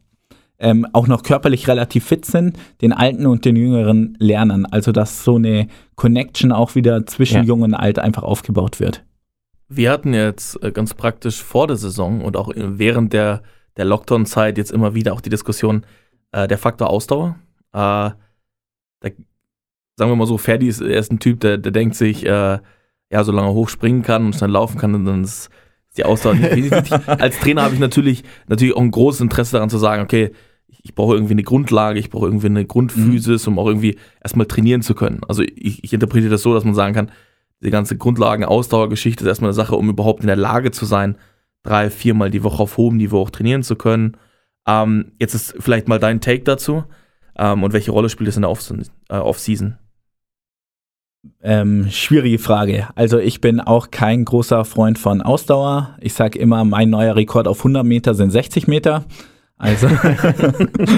[0.58, 4.66] ähm, auch noch körperlich relativ fit sind, den Alten und den Jüngeren lernen.
[4.66, 7.42] Also dass so eine Connection auch wieder zwischen Ja.
[7.42, 9.04] Jung und Alt einfach aufgebaut wird.
[9.68, 13.42] Wir hatten jetzt äh, ganz praktisch vor der Saison und auch in- während der,
[13.76, 15.84] der Lockdown-Zeit jetzt immer wieder auch die Diskussion,
[16.32, 17.36] äh, der Faktor Ausdauer.
[17.72, 18.14] Äh, da,
[19.96, 22.58] sagen wir mal so, Ferdi ist, er ist ein Typ, der, der denkt sich, äh,
[23.10, 25.50] ja, solange er hochspringen kann und schnell laufen kann, dann ist
[25.96, 26.36] die Ausdauer.
[27.06, 30.32] Als Trainer habe ich natürlich, natürlich auch ein großes Interesse daran zu sagen, okay,
[30.82, 34.82] ich, brauche irgendwie eine Grundlage, ich brauche irgendwie eine Grundphysis, um auch irgendwie erstmal trainieren
[34.82, 35.20] zu können.
[35.28, 37.10] Also ich, ich interpretiere das so, dass man sagen kann,
[37.60, 41.16] die ganze Grundlagen-Ausdauergeschichte ist erstmal eine Sache, um überhaupt in der Lage zu sein,
[41.62, 44.16] drei, viermal die Woche auf hohem Niveau auch trainieren zu können.
[44.66, 46.84] Ähm, jetzt ist vielleicht mal dein Take dazu.
[47.36, 48.72] Ähm, und welche Rolle spielt es in der Off-
[49.08, 49.78] äh, Off-Season?
[51.42, 52.88] Ähm, schwierige Frage.
[52.94, 55.96] Also ich bin auch kein großer Freund von Ausdauer.
[56.00, 59.04] Ich sage immer, mein neuer Rekord auf 100 Meter sind 60 Meter.
[59.58, 59.88] Also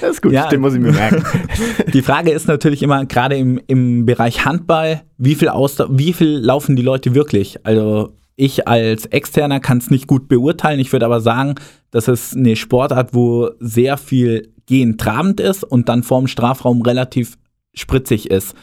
[0.00, 0.48] Das ist gut, Ja.
[0.48, 1.22] den muss ich mir merken.
[1.92, 6.38] die Frage ist natürlich immer, gerade im, im Bereich Handball, wie viel, Ausdauer, wie viel
[6.38, 7.64] laufen die Leute wirklich?
[7.66, 10.80] Also ich als Externer kann es nicht gut beurteilen.
[10.80, 11.54] Ich würde aber sagen,
[11.90, 17.36] das ist eine Sportart, wo sehr viel Gehen trabend ist und dann vorm Strafraum relativ
[17.76, 18.54] spritzig ist.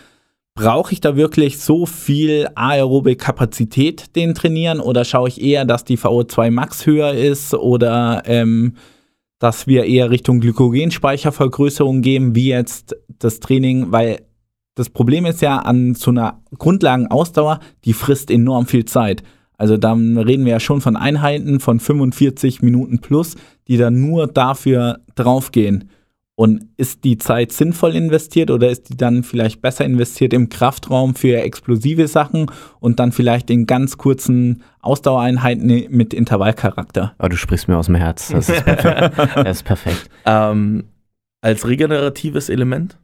[0.56, 5.84] Brauche ich da wirklich so viel aerobe Kapazität, den trainieren, oder schaue ich eher, dass
[5.84, 8.76] die VO2 Max höher ist oder ähm,
[9.40, 14.22] dass wir eher Richtung Glykogenspeichervergrößerung gehen, wie jetzt das Training, weil
[14.76, 19.24] das Problem ist ja an so einer Grundlagenausdauer, die frisst enorm viel Zeit.
[19.58, 23.36] Also dann reden wir ja schon von Einheiten von 45 Minuten plus,
[23.68, 25.90] die dann nur dafür draufgehen.
[26.36, 31.14] Und ist die Zeit sinnvoll investiert oder ist die dann vielleicht besser investiert im Kraftraum
[31.14, 32.48] für explosive Sachen
[32.80, 37.14] und dann vielleicht in ganz kurzen Ausdauereinheiten mit Intervallcharakter?
[37.20, 38.30] Aber du sprichst mir aus dem Herz.
[38.30, 39.16] Das ist perfekt.
[39.36, 40.10] Das ist perfekt.
[40.26, 40.86] Ähm,
[41.42, 42.98] als regeneratives Element?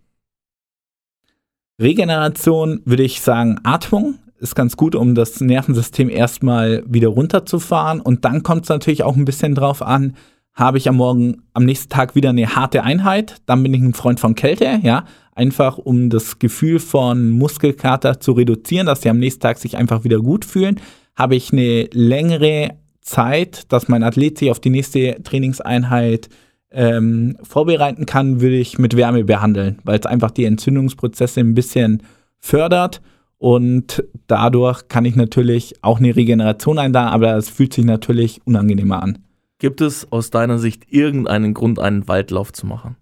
[1.80, 8.02] Regeneration würde ich sagen, Atmung ist ganz gut, um das Nervensystem erstmal wieder runterzufahren.
[8.02, 10.16] Und dann kommt es natürlich auch ein bisschen drauf an,
[10.60, 13.38] habe ich am Morgen, am nächsten Tag wieder eine harte Einheit.
[13.46, 15.06] Dann bin ich ein Freund von Kälte, ja.
[15.34, 20.04] Einfach um das Gefühl von Muskelkater zu reduzieren, dass die am nächsten Tag sich einfach
[20.04, 20.82] wieder gut fühlen.
[21.16, 26.30] Habe ich eine längere Zeit, dass mein Athlet sich auf die nächste Trainingseinheit
[26.72, 32.04] ähm, vorbereiten kann, würde ich mit Wärme behandeln, weil es einfach die Entzündungsprozesse ein bisschen
[32.38, 33.02] fördert
[33.38, 39.02] und dadurch kann ich natürlich auch eine Regeneration einladen, aber es fühlt sich natürlich unangenehmer
[39.02, 39.20] an.
[39.60, 42.96] Gibt es aus deiner Sicht irgendeinen Grund, einen Waldlauf zu machen?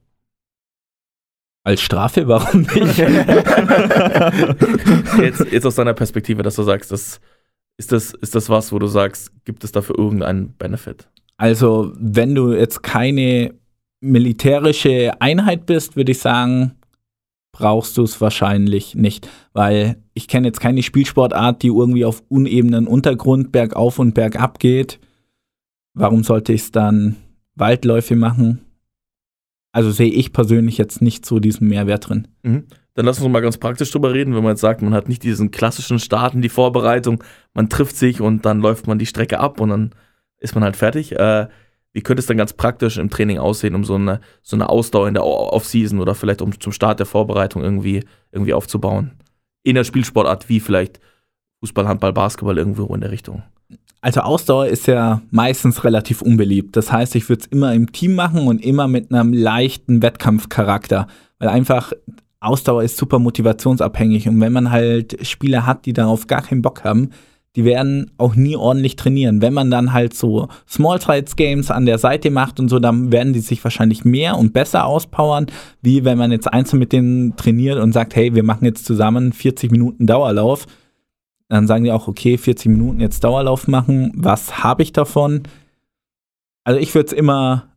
[1.64, 2.98] Als Strafe, warum nicht?
[5.20, 7.20] Jetzt, jetzt aus deiner Perspektive, dass du sagst, das,
[7.78, 11.10] ist, das, ist das was, wo du sagst, gibt es dafür irgendeinen Benefit?
[11.36, 13.54] Also, wenn du jetzt keine
[14.00, 16.78] militärische Einheit bist, würde ich sagen,
[17.52, 22.88] brauchst du es wahrscheinlich nicht, weil ich kenne jetzt keine Spielsportart, die irgendwie auf unebenen
[22.88, 25.00] Untergrund bergauf und bergab geht.
[25.98, 27.16] Warum sollte ich es dann
[27.56, 28.62] Waldläufe machen?
[29.72, 32.28] Also sehe ich persönlich jetzt nicht so diesen Mehrwert drin.
[32.44, 32.66] Mhm.
[32.94, 35.22] Dann lass uns mal ganz praktisch drüber reden, wenn man jetzt sagt, man hat nicht
[35.24, 37.24] diesen klassischen Start in die Vorbereitung,
[37.54, 39.92] man trifft sich und dann läuft man die Strecke ab und dann
[40.40, 41.16] ist man halt fertig.
[41.16, 41.48] Äh,
[41.94, 45.08] wie könnte es dann ganz praktisch im Training aussehen, um so eine, so eine Ausdauer
[45.08, 49.12] in der Off-Season oder vielleicht um zum Start der Vorbereitung irgendwie, irgendwie aufzubauen?
[49.64, 51.00] In der Spielsportart wie vielleicht
[51.60, 53.44] Fußball, Handball, Basketball irgendwo in der Richtung.
[54.02, 56.76] Also Ausdauer ist ja meistens relativ unbeliebt.
[56.76, 61.08] Das heißt, ich würde es immer im Team machen und immer mit einem leichten Wettkampfcharakter,
[61.40, 61.94] weil einfach
[62.40, 66.84] Ausdauer ist super motivationsabhängig und wenn man halt Spieler hat, die darauf gar keinen Bock
[66.84, 67.10] haben,
[67.56, 69.42] die werden auch nie ordentlich trainieren.
[69.42, 73.12] Wenn man dann halt so Small Size Games an der Seite macht und so, dann
[73.12, 75.48] werden die sich wahrscheinlich mehr und besser auspowern,
[75.82, 79.34] wie wenn man jetzt einzeln mit denen trainiert und sagt, hey, wir machen jetzt zusammen
[79.34, 80.68] 40 Minuten Dauerlauf.
[81.50, 85.44] Dann sagen die auch, okay, 40 Minuten jetzt Dauerlauf machen, was habe ich davon?
[86.64, 87.70] Also ich würde es immer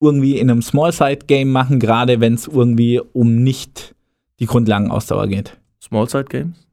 [0.00, 3.94] irgendwie in einem Small Side Game machen, gerade wenn es irgendwie um nicht
[4.38, 5.58] die Grundlagenausdauer geht.
[5.82, 6.66] Small Side Games?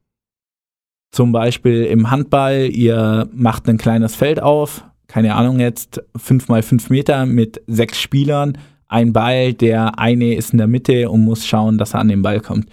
[1.12, 6.62] Zum Beispiel im Handball, ihr macht ein kleines Feld auf, keine Ahnung jetzt, 5 mal
[6.62, 11.46] 5 Meter mit sechs Spielern, ein Ball, der eine ist in der Mitte und muss
[11.46, 12.68] schauen, dass er an den Ball kommt.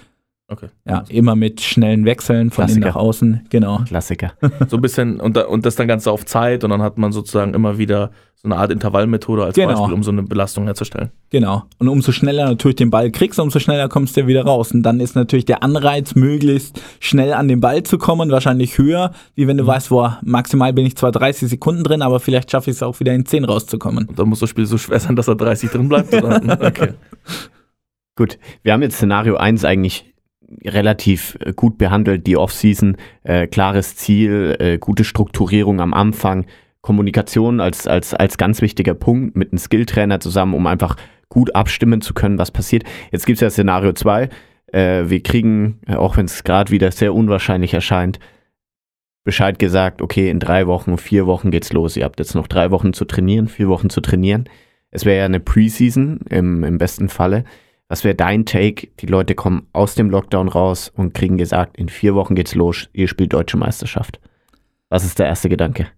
[0.47, 0.69] Okay.
[0.87, 2.87] Ja, immer mit schnellen Wechseln von innen Klassiker.
[2.89, 3.79] nach außen, genau.
[3.87, 4.33] Klassiker.
[4.69, 7.13] So ein bisschen, und, da, und das dann Ganze auf Zeit und dann hat man
[7.13, 9.69] sozusagen immer wieder so eine Art Intervallmethode als Genau.
[9.73, 11.11] Beispiel, um so eine Belastung herzustellen.
[11.31, 11.63] Genau.
[11.79, 14.73] Und umso schneller natürlich den Ball kriegst, umso schneller kommst du wieder raus.
[14.73, 19.13] Und dann ist natürlich der Anreiz, möglichst schnell an den Ball zu kommen, wahrscheinlich höher,
[19.35, 22.71] wie wenn du weißt, boah, maximal bin ich zwar 30 Sekunden drin, aber vielleicht schaffe
[22.71, 24.09] ich es auch wieder in 10 rauszukommen.
[24.09, 26.13] Und dann muss das Spiel so schwer sein, dass er 30 drin bleibt.
[26.13, 26.43] Oder?
[26.67, 26.93] Okay.
[28.17, 30.14] Gut, wir haben jetzt Szenario 1 eigentlich
[30.65, 36.47] relativ äh, gut behandelt, die Offseason, äh, klares Ziel, äh, gute Strukturierung am Anfang,
[36.81, 40.97] Kommunikation als, als, als ganz wichtiger Punkt mit einem Skilltrainer zusammen, um einfach
[41.29, 42.85] gut abstimmen zu können, was passiert.
[43.11, 44.29] Jetzt gibt es ja Szenario 2,
[44.73, 48.19] äh, wir kriegen, äh, auch wenn es gerade wieder sehr unwahrscheinlich erscheint,
[49.25, 51.97] Bescheid gesagt, okay, in drei Wochen, vier Wochen geht's los.
[51.97, 54.45] Ihr habt jetzt noch drei Wochen zu trainieren, vier Wochen zu trainieren.
[54.91, 57.45] Es wäre ja eine Preseason im, im besten Falle.
[57.89, 58.89] Was wäre dein Take?
[59.01, 62.89] Die Leute kommen aus dem Lockdown raus und kriegen gesagt, in vier Wochen geht's los,
[62.93, 64.21] ihr spielt Deutsche Meisterschaft.
[64.89, 65.89] Was ist der erste Gedanke?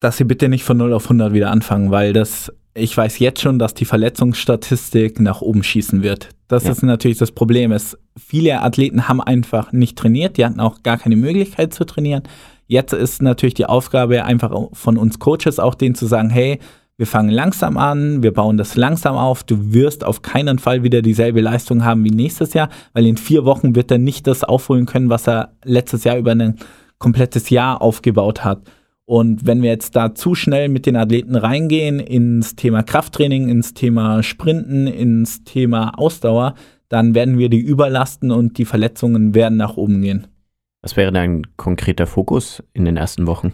[0.00, 3.40] Dass sie bitte nicht von 0 auf 100 wieder anfangen, weil das, ich weiß jetzt
[3.40, 6.30] schon, dass die Verletzungsstatistik nach oben schießen wird.
[6.48, 6.72] Das Ja.
[6.72, 7.72] ist natürlich das Problem.
[7.72, 12.22] Es, viele Athleten haben einfach nicht trainiert, die hatten auch gar keine Möglichkeit zu trainieren.
[12.66, 16.58] Jetzt ist natürlich die Aufgabe einfach von uns Coaches auch denen zu sagen, hey,
[16.98, 21.02] wir fangen langsam an, wir bauen das langsam auf, du wirst auf keinen Fall wieder
[21.02, 24.86] dieselbe Leistung haben wie nächstes Jahr, weil in vier Wochen wird er nicht das aufholen
[24.86, 26.56] können, was er letztes Jahr über ein
[26.98, 28.62] komplettes Jahr aufgebaut hat.
[29.04, 33.74] Und wenn wir jetzt da zu schnell mit den Athleten reingehen ins Thema Krafttraining, ins
[33.74, 36.54] Thema Sprinten, ins Thema Ausdauer,
[36.88, 40.26] dann werden wir die überlasten und die Verletzungen werden nach oben gehen.
[40.82, 43.52] Was wäre dein konkreter Fokus in den ersten Wochen?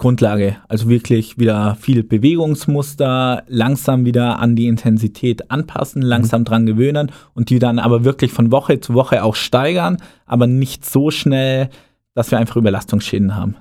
[0.00, 7.12] Grundlage, also wirklich wieder viel Bewegungsmuster, langsam wieder an die Intensität anpassen, langsam dran gewöhnen
[7.34, 11.68] und die dann aber wirklich von Woche zu Woche auch steigern, aber nicht so schnell,
[12.14, 13.56] dass wir einfach Überlastungsschäden haben.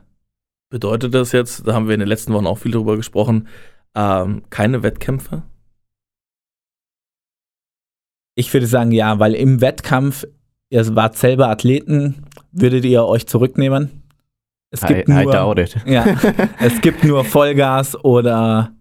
[0.70, 3.48] Bedeutet das jetzt, da haben wir in den letzten Wochen auch viel drüber gesprochen,
[3.94, 5.44] ähm, keine Wettkämpfe?
[8.36, 10.26] Ich würde sagen, ja, weil im Wettkampf,
[10.70, 12.24] ihr wart selber Athleten,
[12.54, 14.04] würdet ihr euch zurücknehmen?
[14.72, 15.78] Es gibt I nur, doubt it.
[15.86, 16.06] ja,
[16.60, 18.72] es gibt nur Vollgas oder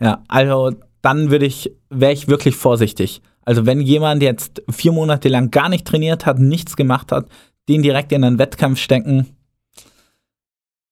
[0.00, 3.22] ja, also dann würde ich, wäre ich wirklich vorsichtig.
[3.44, 7.26] Also wenn jemand jetzt vier Monate lang gar nicht trainiert hat, nichts gemacht hat,
[7.68, 9.26] den direkt in einen Wettkampf stecken,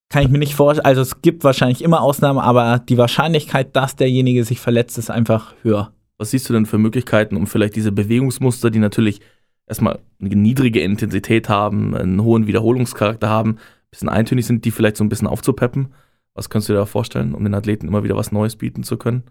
[0.08, 0.84] kann ich mir nicht vorstellen.
[0.84, 5.54] Also es gibt wahrscheinlich immer Ausnahmen, aber die Wahrscheinlichkeit, dass derjenige sich verletzt, ist einfach
[5.62, 5.92] höher.
[6.18, 9.20] Was siehst du denn für Möglichkeiten, um vielleicht diese Bewegungsmuster, die natürlich
[9.66, 13.58] erstmal eine niedrige Intensität haben, einen hohen Wiederholungscharakter haben,
[13.90, 15.88] bisschen eintönig sind, die vielleicht so ein bisschen aufzupeppen?
[16.34, 18.96] Was könntest du dir da vorstellen, um den Athleten immer wieder was Neues bieten zu
[18.96, 19.24] können?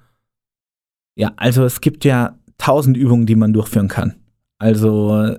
[1.15, 4.15] Ja, also es gibt ja tausend Übungen, die man durchführen kann.
[4.57, 5.37] Also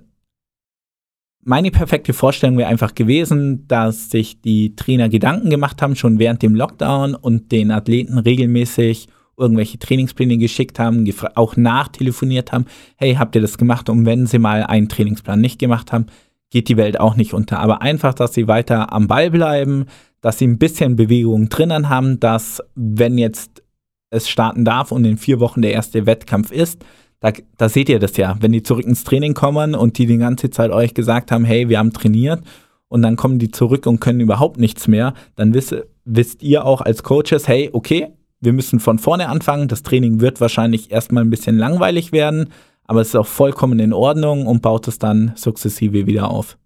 [1.43, 6.43] meine perfekte Vorstellung wäre einfach gewesen, dass sich die Trainer Gedanken gemacht haben, schon während
[6.43, 9.09] dem Lockdown und den Athleten regelmäßig
[9.39, 12.67] irgendwelche Trainingspläne geschickt haben, auch nachtelefoniert haben,
[12.97, 13.89] hey, habt ihr das gemacht?
[13.89, 16.07] Und wenn sie mal einen Trainingsplan nicht gemacht haben,
[16.51, 17.61] geht die Welt auch nicht unter.
[17.61, 19.87] Aber einfach, dass sie weiter am Ball bleiben,
[20.21, 23.63] dass sie ein bisschen Bewegung drinnen haben, dass wenn jetzt
[24.11, 26.85] es starten darf und in vier Wochen der erste Wettkampf ist,
[27.21, 30.17] da, da seht ihr das ja, wenn die zurück ins Training kommen und die die
[30.17, 32.43] ganze Zeit euch gesagt haben, hey, wir haben trainiert
[32.89, 36.81] und dann kommen die zurück und können überhaupt nichts mehr, dann wisst, wisst ihr auch
[36.81, 38.09] als Coaches, hey, okay,
[38.41, 39.69] wir müssen von vorne anfangen.
[39.69, 42.49] Das Training wird wahrscheinlich erstmal ein bisschen langweilig werden,
[42.91, 46.59] aber es ist auch vollkommen in Ordnung und baut es dann sukzessive wieder auf.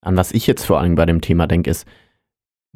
[0.00, 1.86] An was ich jetzt vor allem bei dem Thema denke, ist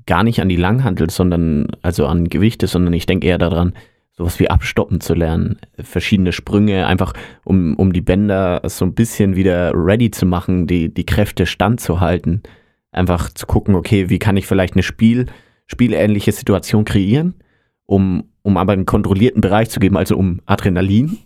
[0.07, 3.73] gar nicht an die Langhandel, sondern also an Gewichte, sondern ich denke eher daran,
[4.13, 9.35] sowas wie abstoppen zu lernen, verschiedene Sprünge, einfach um, um die Bänder so ein bisschen
[9.35, 12.45] wieder ready zu machen, die, die Kräfte standzuhalten,
[12.93, 15.27] einfach zu gucken, okay, wie kann ich vielleicht eine Spiel,
[15.67, 17.35] spielähnliche Situation kreieren,
[17.87, 21.19] um, um aber einen kontrollierten Bereich zu geben, also um Adrenalin,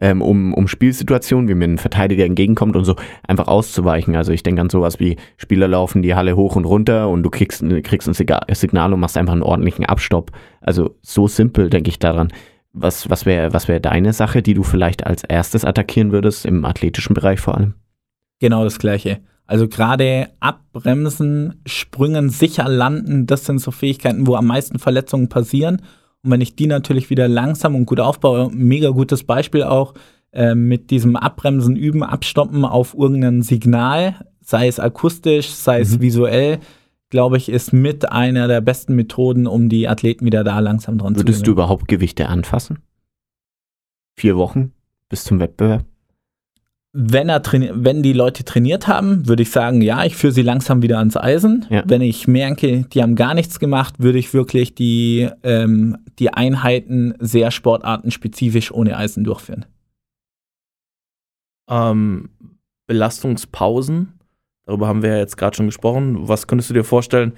[0.00, 4.16] ähm, um, um Spielsituationen, wie mir ein Verteidiger entgegenkommt und so, einfach auszuweichen.
[4.16, 7.30] Also ich denke an sowas wie Spieler laufen die Halle hoch und runter und du
[7.30, 8.14] kriegst, kriegst ein
[8.54, 10.32] Signal und machst einfach einen ordentlichen Abstopp.
[10.60, 12.32] Also so simpel denke ich daran.
[12.72, 16.64] Was, was wäre was wär deine Sache, die du vielleicht als erstes attackieren würdest, im
[16.64, 17.74] athletischen Bereich vor allem?
[18.40, 19.20] Genau das Gleiche.
[19.46, 25.82] Also gerade abbremsen, Sprüngen, sicher landen, das sind so Fähigkeiten, wo am meisten Verletzungen passieren.
[26.24, 29.92] Und wenn ich die natürlich wieder langsam und gut aufbaue, mega gutes Beispiel auch
[30.32, 36.00] äh, mit diesem Abbremsen, Üben, Abstoppen auf irgendein Signal, sei es akustisch, sei es mhm.
[36.00, 36.58] visuell,
[37.10, 41.10] glaube ich, ist mit einer der besten Methoden, um die Athleten wieder da langsam dran
[41.10, 42.78] Würdest zu Würdest du überhaupt Gewichte anfassen?
[44.16, 44.72] Vier Wochen
[45.10, 45.84] bis zum Wettbewerb?
[46.96, 50.80] Wenn, er wenn die Leute trainiert haben, würde ich sagen, ja, ich führe sie langsam
[50.80, 51.66] wieder ans Eisen.
[51.68, 51.82] Ja.
[51.84, 57.14] Wenn ich merke, die haben gar nichts gemacht, würde ich wirklich die, ähm, die Einheiten
[57.18, 59.66] sehr sportartenspezifisch ohne Eisen durchführen.
[61.68, 62.30] Ähm,
[62.86, 64.12] Belastungspausen,
[64.64, 66.28] darüber haben wir ja jetzt gerade schon gesprochen.
[66.28, 67.32] Was könntest du dir vorstellen?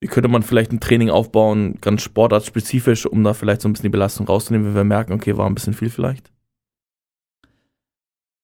[0.00, 3.84] Wie könnte man vielleicht ein Training aufbauen, ganz sportartspezifisch, um da vielleicht so ein bisschen
[3.84, 6.31] die Belastung rauszunehmen, wenn wir merken, okay, war ein bisschen viel vielleicht?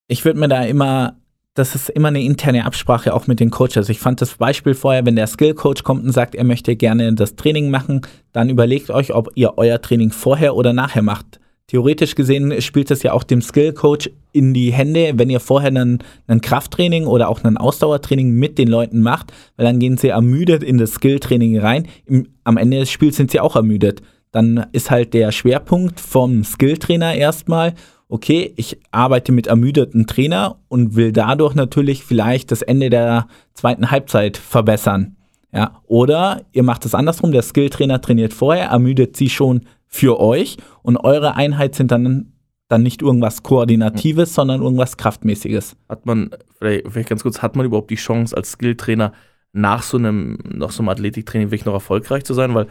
[0.09, 1.17] Ich würde mir da immer,
[1.55, 3.89] das ist immer eine interne Absprache auch mit den Coaches.
[3.89, 7.13] Ich fand das Beispiel vorher, wenn der Skill Coach kommt und sagt, er möchte gerne
[7.15, 8.01] das Training machen,
[8.33, 11.39] dann überlegt euch, ob ihr euer Training vorher oder nachher macht.
[11.67, 15.69] Theoretisch gesehen spielt es ja auch dem Skill Coach in die Hände, wenn ihr vorher
[15.69, 20.09] einen, einen Krafttraining oder auch ein Ausdauertraining mit den Leuten macht, weil dann gehen sie
[20.09, 21.87] ermüdet in das Skill-Training rein.
[22.07, 24.01] Im, am Ende des Spiels sind sie auch ermüdet.
[24.31, 27.75] Dann ist halt der Schwerpunkt vom Skill-Trainer erstmal
[28.09, 33.91] okay, ich arbeite mit ermüdeten Trainer und will dadurch natürlich vielleicht das Ende der zweiten
[33.91, 35.17] Halbzeit verbessern.
[35.53, 40.59] Ja, oder ihr macht es andersrum, der Skilltrainer trainiert vorher, ermüdet sie schon für euch
[40.83, 42.33] und eure Einheit sind dann,
[42.69, 45.77] dann nicht irgendwas Koordinatives, sondern irgendwas Kraftmäßiges.
[45.89, 49.13] Hat man, vielleicht, vielleicht ganz kurz, hat man überhaupt die Chance als Skilltrainer
[49.53, 52.55] nach so einem, nach so einem Athletiktraining wirklich noch erfolgreich zu sein?
[52.55, 52.67] Weil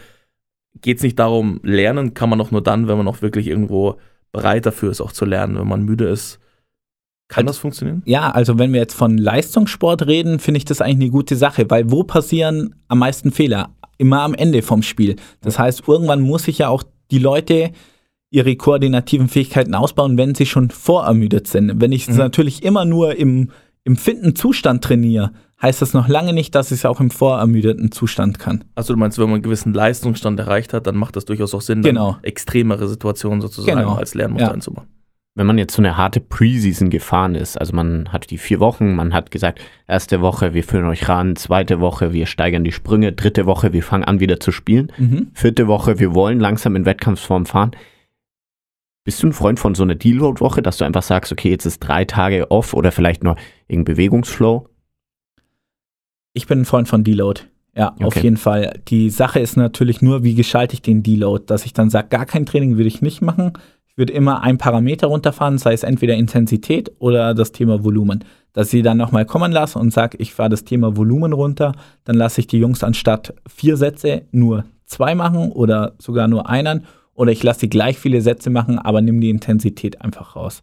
[0.82, 3.98] geht es nicht darum, lernen kann man doch nur dann, wenn man auch wirklich irgendwo
[4.32, 6.40] bereit dafür ist, auch zu lernen, wenn man müde ist.
[7.28, 8.02] Kann also, das funktionieren?
[8.06, 11.70] Ja, also wenn wir jetzt von Leistungssport reden, finde ich das eigentlich eine gute Sache,
[11.70, 13.70] weil wo passieren am meisten Fehler?
[13.98, 15.16] Immer am Ende vom Spiel.
[15.42, 17.72] Das heißt, irgendwann muss ich ja auch die Leute
[18.30, 21.82] ihre koordinativen Fähigkeiten ausbauen, wenn sie schon vorermüdet sind.
[21.82, 22.18] Wenn ich mhm.
[22.18, 23.52] natürlich immer nur im,
[23.84, 27.92] im fitten Zustand trainiere, heißt das noch lange nicht, dass ich es auch im vorermüdeten
[27.92, 28.64] Zustand kann.
[28.76, 31.62] Also du meinst, wenn man einen gewissen Leistungsstand erreicht hat, dann macht das durchaus auch
[31.62, 32.18] Sinn, genau.
[32.22, 33.96] extremere Situationen sozusagen genau.
[33.96, 34.54] als Lernmuster ja.
[34.54, 34.88] einzubauen.
[35.36, 38.96] Wenn man jetzt so eine harte Preseason gefahren ist, also man hat die vier Wochen,
[38.96, 43.14] man hat gesagt, erste Woche, wir führen euch ran, zweite Woche, wir steigern die Sprünge,
[43.14, 45.28] dritte Woche, wir fangen an wieder zu spielen, mhm.
[45.34, 47.72] vierte Woche, wir wollen langsam in Wettkampfsform fahren.
[49.04, 51.80] Bist du ein Freund von so einer Deload-Woche, dass du einfach sagst, okay, jetzt ist
[51.80, 53.36] drei Tage off oder vielleicht nur
[53.68, 54.68] irgendein Bewegungsflow?
[56.38, 57.42] Ich bin ein Freund von Deload.
[57.76, 58.06] Ja, okay.
[58.06, 58.80] auf jeden Fall.
[58.90, 62.28] Die Sache ist natürlich nur, wie gestalte ich den Deload, dass ich dann sage, gar
[62.28, 63.54] kein Training würde ich nicht machen.
[63.88, 68.24] Ich würde immer ein Parameter runterfahren, sei es entweder Intensität oder das Thema Volumen.
[68.54, 71.72] dass ich sie dann nochmal kommen lasse und sage, ich fahre das Thema Volumen runter,
[72.04, 76.86] dann lasse ich die Jungs anstatt vier Sätze nur zwei machen oder sogar nur einen
[77.16, 80.62] oder ich lasse sie gleich viele Sätze machen, aber nimm die Intensität einfach raus.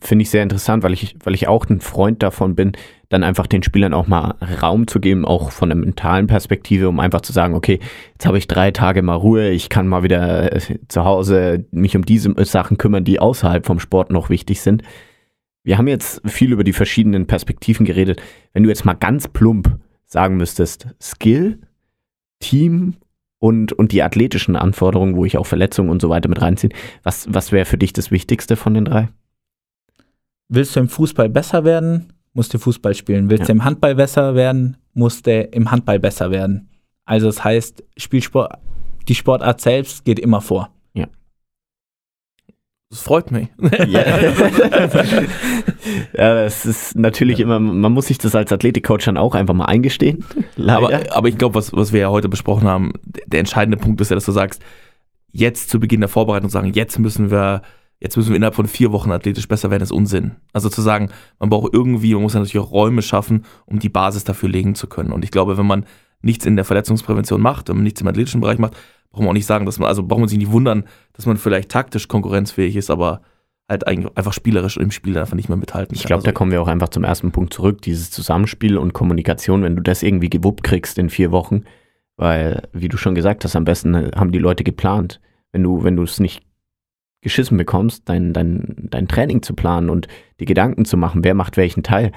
[0.00, 2.72] Finde ich sehr interessant, weil ich, weil ich auch ein Freund davon bin,
[3.08, 7.00] dann einfach den Spielern auch mal Raum zu geben, auch von der mentalen Perspektive, um
[7.00, 7.78] einfach zu sagen, okay,
[8.12, 11.96] jetzt habe ich drei Tage mal Ruhe, ich kann mal wieder äh, zu Hause mich
[11.96, 14.82] um diese Sachen kümmern, die außerhalb vom Sport noch wichtig sind.
[15.62, 18.22] Wir haben jetzt viel über die verschiedenen Perspektiven geredet.
[18.52, 21.58] Wenn du jetzt mal ganz plump sagen müsstest, Skill,
[22.40, 22.94] Team
[23.38, 26.70] und, und die athletischen Anforderungen, wo ich auch Verletzungen und so weiter mit reinziehe,
[27.02, 29.08] was, was wäre für dich das Wichtigste von den drei?
[30.48, 33.28] Willst du im Fußball besser werden, musst du Fußball spielen.
[33.30, 33.46] Willst Ja.
[33.46, 36.68] du im Handball besser werden, musst du im Handball besser werden.
[37.04, 38.52] Also das heißt, Spielsport,
[39.08, 40.70] die Sportart selbst geht immer vor.
[42.90, 43.48] Das freut mich.
[43.86, 44.00] Ja.
[46.16, 49.66] ja, das ist natürlich immer, man muss sich das als Athletikcoach dann auch einfach mal
[49.66, 50.24] eingestehen.
[50.66, 52.92] Aber, aber ich glaube, was, was wir ja heute besprochen haben,
[53.26, 54.62] der entscheidende Punkt ist ja, dass du sagst,
[55.32, 57.60] jetzt zu Beginn der Vorbereitung sagen, jetzt müssen wir,
[58.00, 60.32] jetzt müssen wir innerhalb von vier Wochen athletisch besser werden, ist Unsinn.
[60.52, 63.88] Also zu sagen, man braucht irgendwie, man muss ja natürlich auch Räume schaffen, um die
[63.88, 65.12] Basis dafür legen zu können.
[65.12, 65.84] Und ich glaube, wenn man
[66.22, 68.74] nichts in der Verletzungsprävention macht, wenn man nichts im athletischen Bereich macht,
[69.10, 70.84] braucht man auch nicht sagen, dass man, also braucht man sich nicht wundern,
[71.14, 73.22] dass man vielleicht taktisch konkurrenzfähig ist, aber
[73.68, 76.08] halt eigentlich einfach spielerisch im Spiel einfach nicht mehr mithalten ich kann.
[76.08, 79.62] glaube, da Also, kommen wir auch einfach zum ersten Punkt zurück, dieses Zusammenspiel und Kommunikation,
[79.62, 81.64] wenn du das irgendwie gewuppt kriegst in vier Wochen,
[82.16, 85.20] weil, wie du schon gesagt hast, am besten haben die Leute geplant.
[85.52, 86.42] Wenn du, wenn du es nicht
[87.20, 90.06] geschissen bekommst, dein, dein, dein Training zu planen und
[90.40, 92.12] die Gedanken zu machen, wer macht welchen Teil,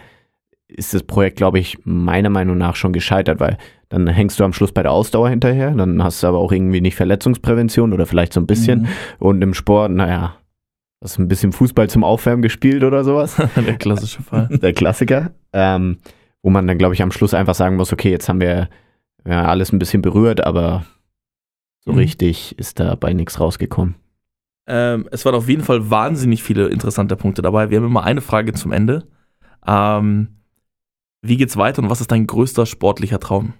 [0.67, 3.57] ist das Projekt, glaube ich, meiner Meinung nach schon gescheitert, weil
[3.89, 6.79] dann hängst du am Schluss bei der Ausdauer hinterher, dann hast du aber auch irgendwie
[6.81, 8.83] nicht Verletzungsprävention oder vielleicht so ein bisschen.
[8.83, 8.87] Mhm.
[9.19, 10.37] Und im Sport, naja,
[11.03, 13.35] hast ein bisschen Fußball zum Aufwärmen gespielt oder sowas.
[13.55, 14.47] der klassische Fall.
[14.61, 15.31] Der Klassiker.
[15.51, 15.97] Ähm,
[16.41, 18.69] wo man dann, glaube ich, am Schluss einfach sagen muss, okay, jetzt haben wir
[19.27, 20.85] ja, alles ein bisschen berührt, aber
[21.83, 21.97] so Mhm.
[21.97, 23.95] richtig ist dabei nichts rausgekommen.
[24.67, 27.69] Ähm, es waren auf jeden Fall wahnsinnig viele interessante Punkte dabei.
[27.69, 29.07] Wir haben immer eine Frage zum Ende.
[29.65, 30.41] Ähm,
[31.21, 33.53] wie geht's weiter und was ist dein größter sportlicher Traum?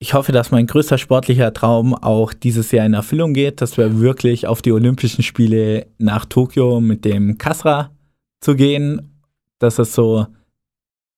[0.00, 3.98] Ich hoffe, dass mein größter sportlicher Traum auch dieses Jahr in Erfüllung geht, dass wir
[4.00, 7.90] wirklich auf die Olympischen Spiele nach Tokio mit dem Kasra
[8.40, 9.20] zu gehen.
[9.58, 10.26] Das ist so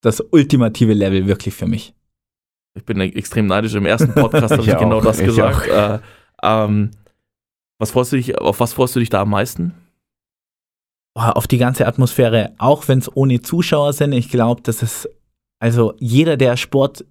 [0.00, 1.94] das ultimative Level wirklich für mich.
[2.74, 3.74] Ich bin extrem neidisch.
[3.74, 5.68] Im ersten Podcast habe ich Ich genau das ich gesagt.
[5.68, 5.98] Äh,
[6.42, 6.90] ähm,
[7.80, 9.74] was freust du dich, auf was freust du dich da am meisten?
[11.14, 14.12] Auf die ganze Atmosphäre, auch wenn es ohne Zuschauer sind.
[14.12, 15.08] Ich glaube, das ist,
[15.58, 17.04] also jeder, der Sport,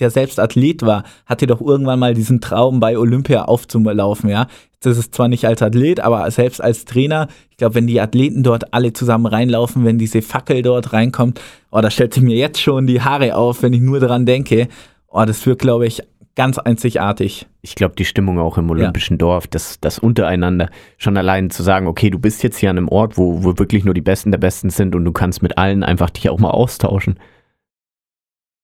[0.00, 4.46] der selbst Athlet war, hatte doch irgendwann mal diesen Traum, bei Olympia aufzulaufen, ja.
[4.80, 8.42] Das ist zwar nicht als Athlet, aber selbst als Trainer, ich glaube, wenn die Athleten
[8.42, 11.40] dort alle zusammen reinlaufen, wenn diese Fackel dort reinkommt,
[11.70, 14.68] oh, da stellt sich mir jetzt schon die Haare auf, wenn ich nur dran denke.
[15.06, 16.02] Oh, das wird, glaube ich,
[16.34, 17.46] ganz einzigartig.
[17.62, 21.86] Ich glaube, die Stimmung auch im Olympischen Dorf, das, das untereinander, schon allein zu sagen,
[21.86, 24.38] okay, du bist jetzt hier an einem Ort, wo, wo wirklich nur die Besten der
[24.38, 27.18] Besten sind und du kannst mit allen einfach dich auch mal austauschen.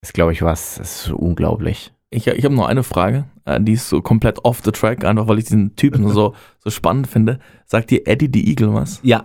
[0.00, 1.92] Das glaube ich was, das ist unglaublich.
[2.10, 5.26] Ich, ich habe noch eine Frage, äh, die ist so komplett off the track, einfach
[5.26, 7.40] weil ich diesen Typen so, so spannend finde.
[7.66, 9.00] Sagt dir Eddie the Eagle was?
[9.02, 9.24] Ja,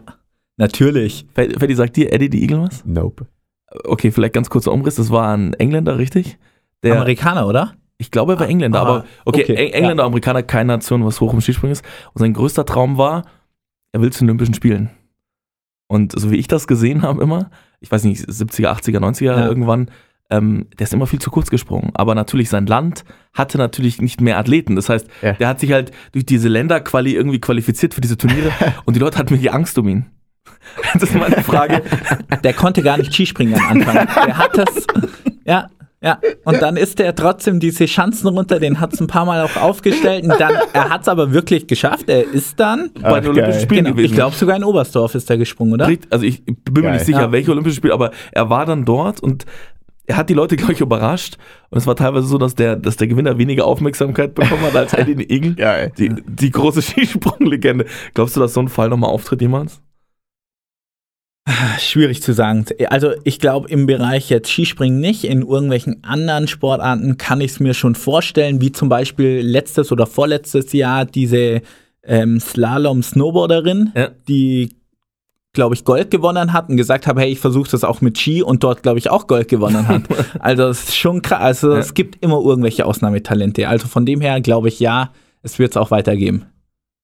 [0.58, 1.28] natürlich.
[1.34, 2.84] Freddy, Freddy, sagt dir Eddie the Eagle was?
[2.86, 3.28] Nope.
[3.86, 4.96] Okay, vielleicht ganz kurzer Umriss.
[4.96, 6.38] Das war ein Engländer, richtig?
[6.84, 7.76] Der, Amerikaner, oder?
[8.02, 11.22] Ich glaube, er war Engländer, Ah, aber okay, okay, Eng- Engländer, Amerikaner, keine Nation, was
[11.22, 11.86] hoch im Skispringen ist.
[12.14, 13.26] Und sein größter Traum war,
[13.92, 14.90] er will zu den Olympischen Spielen.
[15.88, 17.50] Und so wie ich das gesehen habe immer,
[17.80, 19.46] ich weiß nicht, 70er, 80er, 90er Ja.
[19.48, 19.92] irgendwann,
[20.30, 21.92] ähm, der ist immer viel zu kurz gesprungen.
[21.94, 24.76] Aber natürlich, sein Land hatte natürlich nicht mehr Athleten.
[24.76, 25.34] Das heißt, Ja.
[25.34, 28.52] der hat sich halt durch diese Länderquali irgendwie qualifiziert für diese Turniere
[28.86, 30.06] und die Leute hatten wirklich Angst um ihn.
[30.94, 31.82] Das ist meine Frage.
[32.44, 34.08] Der konnte gar nicht Skispringen am Anfang.
[34.26, 34.88] Der hat das,
[35.46, 35.70] ja,
[36.04, 36.20] ja.
[36.46, 39.56] Und dann ist der trotzdem diese Schanzen runter, den hat es ein paar Mal auch
[39.58, 40.24] aufgestellt.
[40.24, 42.10] Und dann, er hat es aber wirklich geschafft.
[42.10, 43.62] Er ist dann, bei den Olympischen.
[43.62, 44.12] Spielen genau, gewesen.
[44.12, 45.88] ich glaube sogar in Oberstdorf ist er gesprungen, oder?
[45.88, 46.94] Richtig, Also ich bin mir Geil.
[46.94, 47.32] nicht sicher, Ja.
[47.32, 49.46] welche Olympische Spiele, aber er war dann dort und
[50.08, 51.38] er hat die Leute, glaube ich, überrascht.
[51.70, 54.94] Und es war teilweise so, dass der, dass der Gewinner weniger Aufmerksamkeit bekommen hat als
[54.94, 55.54] Eddie.
[55.56, 55.94] Geil.
[55.98, 57.86] Die, die große Skisprunglegende.
[58.14, 59.80] Glaubst du, dass so ein Fall nochmal auftritt jemals?
[61.80, 62.66] Schwierig zu sagen.
[62.90, 65.24] Also ich glaube im Bereich jetzt Skispringen nicht.
[65.24, 70.06] In irgendwelchen anderen Sportarten kann ich es mir schon vorstellen, wie zum Beispiel letztes oder
[70.06, 71.62] vorletztes Jahr diese
[72.04, 74.10] ähm, Slalom-Snowboarderin, Ja.
[74.28, 74.76] die
[75.54, 78.42] glaube ich, Gold gewonnen hat und gesagt habe, hey, ich versuche das auch mit Ski
[78.42, 80.04] und dort, glaube ich, auch Gold gewonnen hat.
[80.40, 81.42] also es ist schon krass.
[81.42, 81.80] Also Ja.
[81.80, 83.68] es gibt immer irgendwelche Ausnahmetalente.
[83.68, 85.12] Also von dem her glaube ich, ja,
[85.44, 86.46] es wird es auch weitergeben.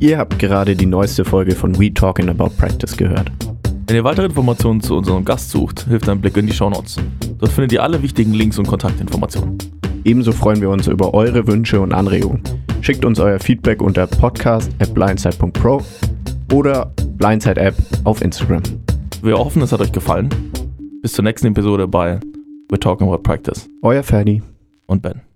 [0.00, 3.32] Ihr habt gerade die neueste Folge von We Talking About Practice gehört.
[3.86, 6.96] Wenn ihr weitere Informationen zu unserem Gast sucht, hilft ein Blick in die Shownotes.
[7.38, 9.58] Dort findet ihr alle wichtigen Links und Kontaktinformationen.
[10.04, 12.42] Ebenso freuen wir uns über eure Wünsche und Anregungen.
[12.80, 15.82] Schickt uns euer Feedback unter podcast at blindside.pro
[16.52, 17.74] oder Blindside App
[18.04, 18.62] auf Instagram.
[19.22, 20.28] Wir hoffen, es hat euch gefallen.
[21.02, 22.20] Bis zur nächsten Episode bei
[22.70, 24.42] We're Talking About Practice Euer Ferdi.
[24.86, 25.27] und Ben.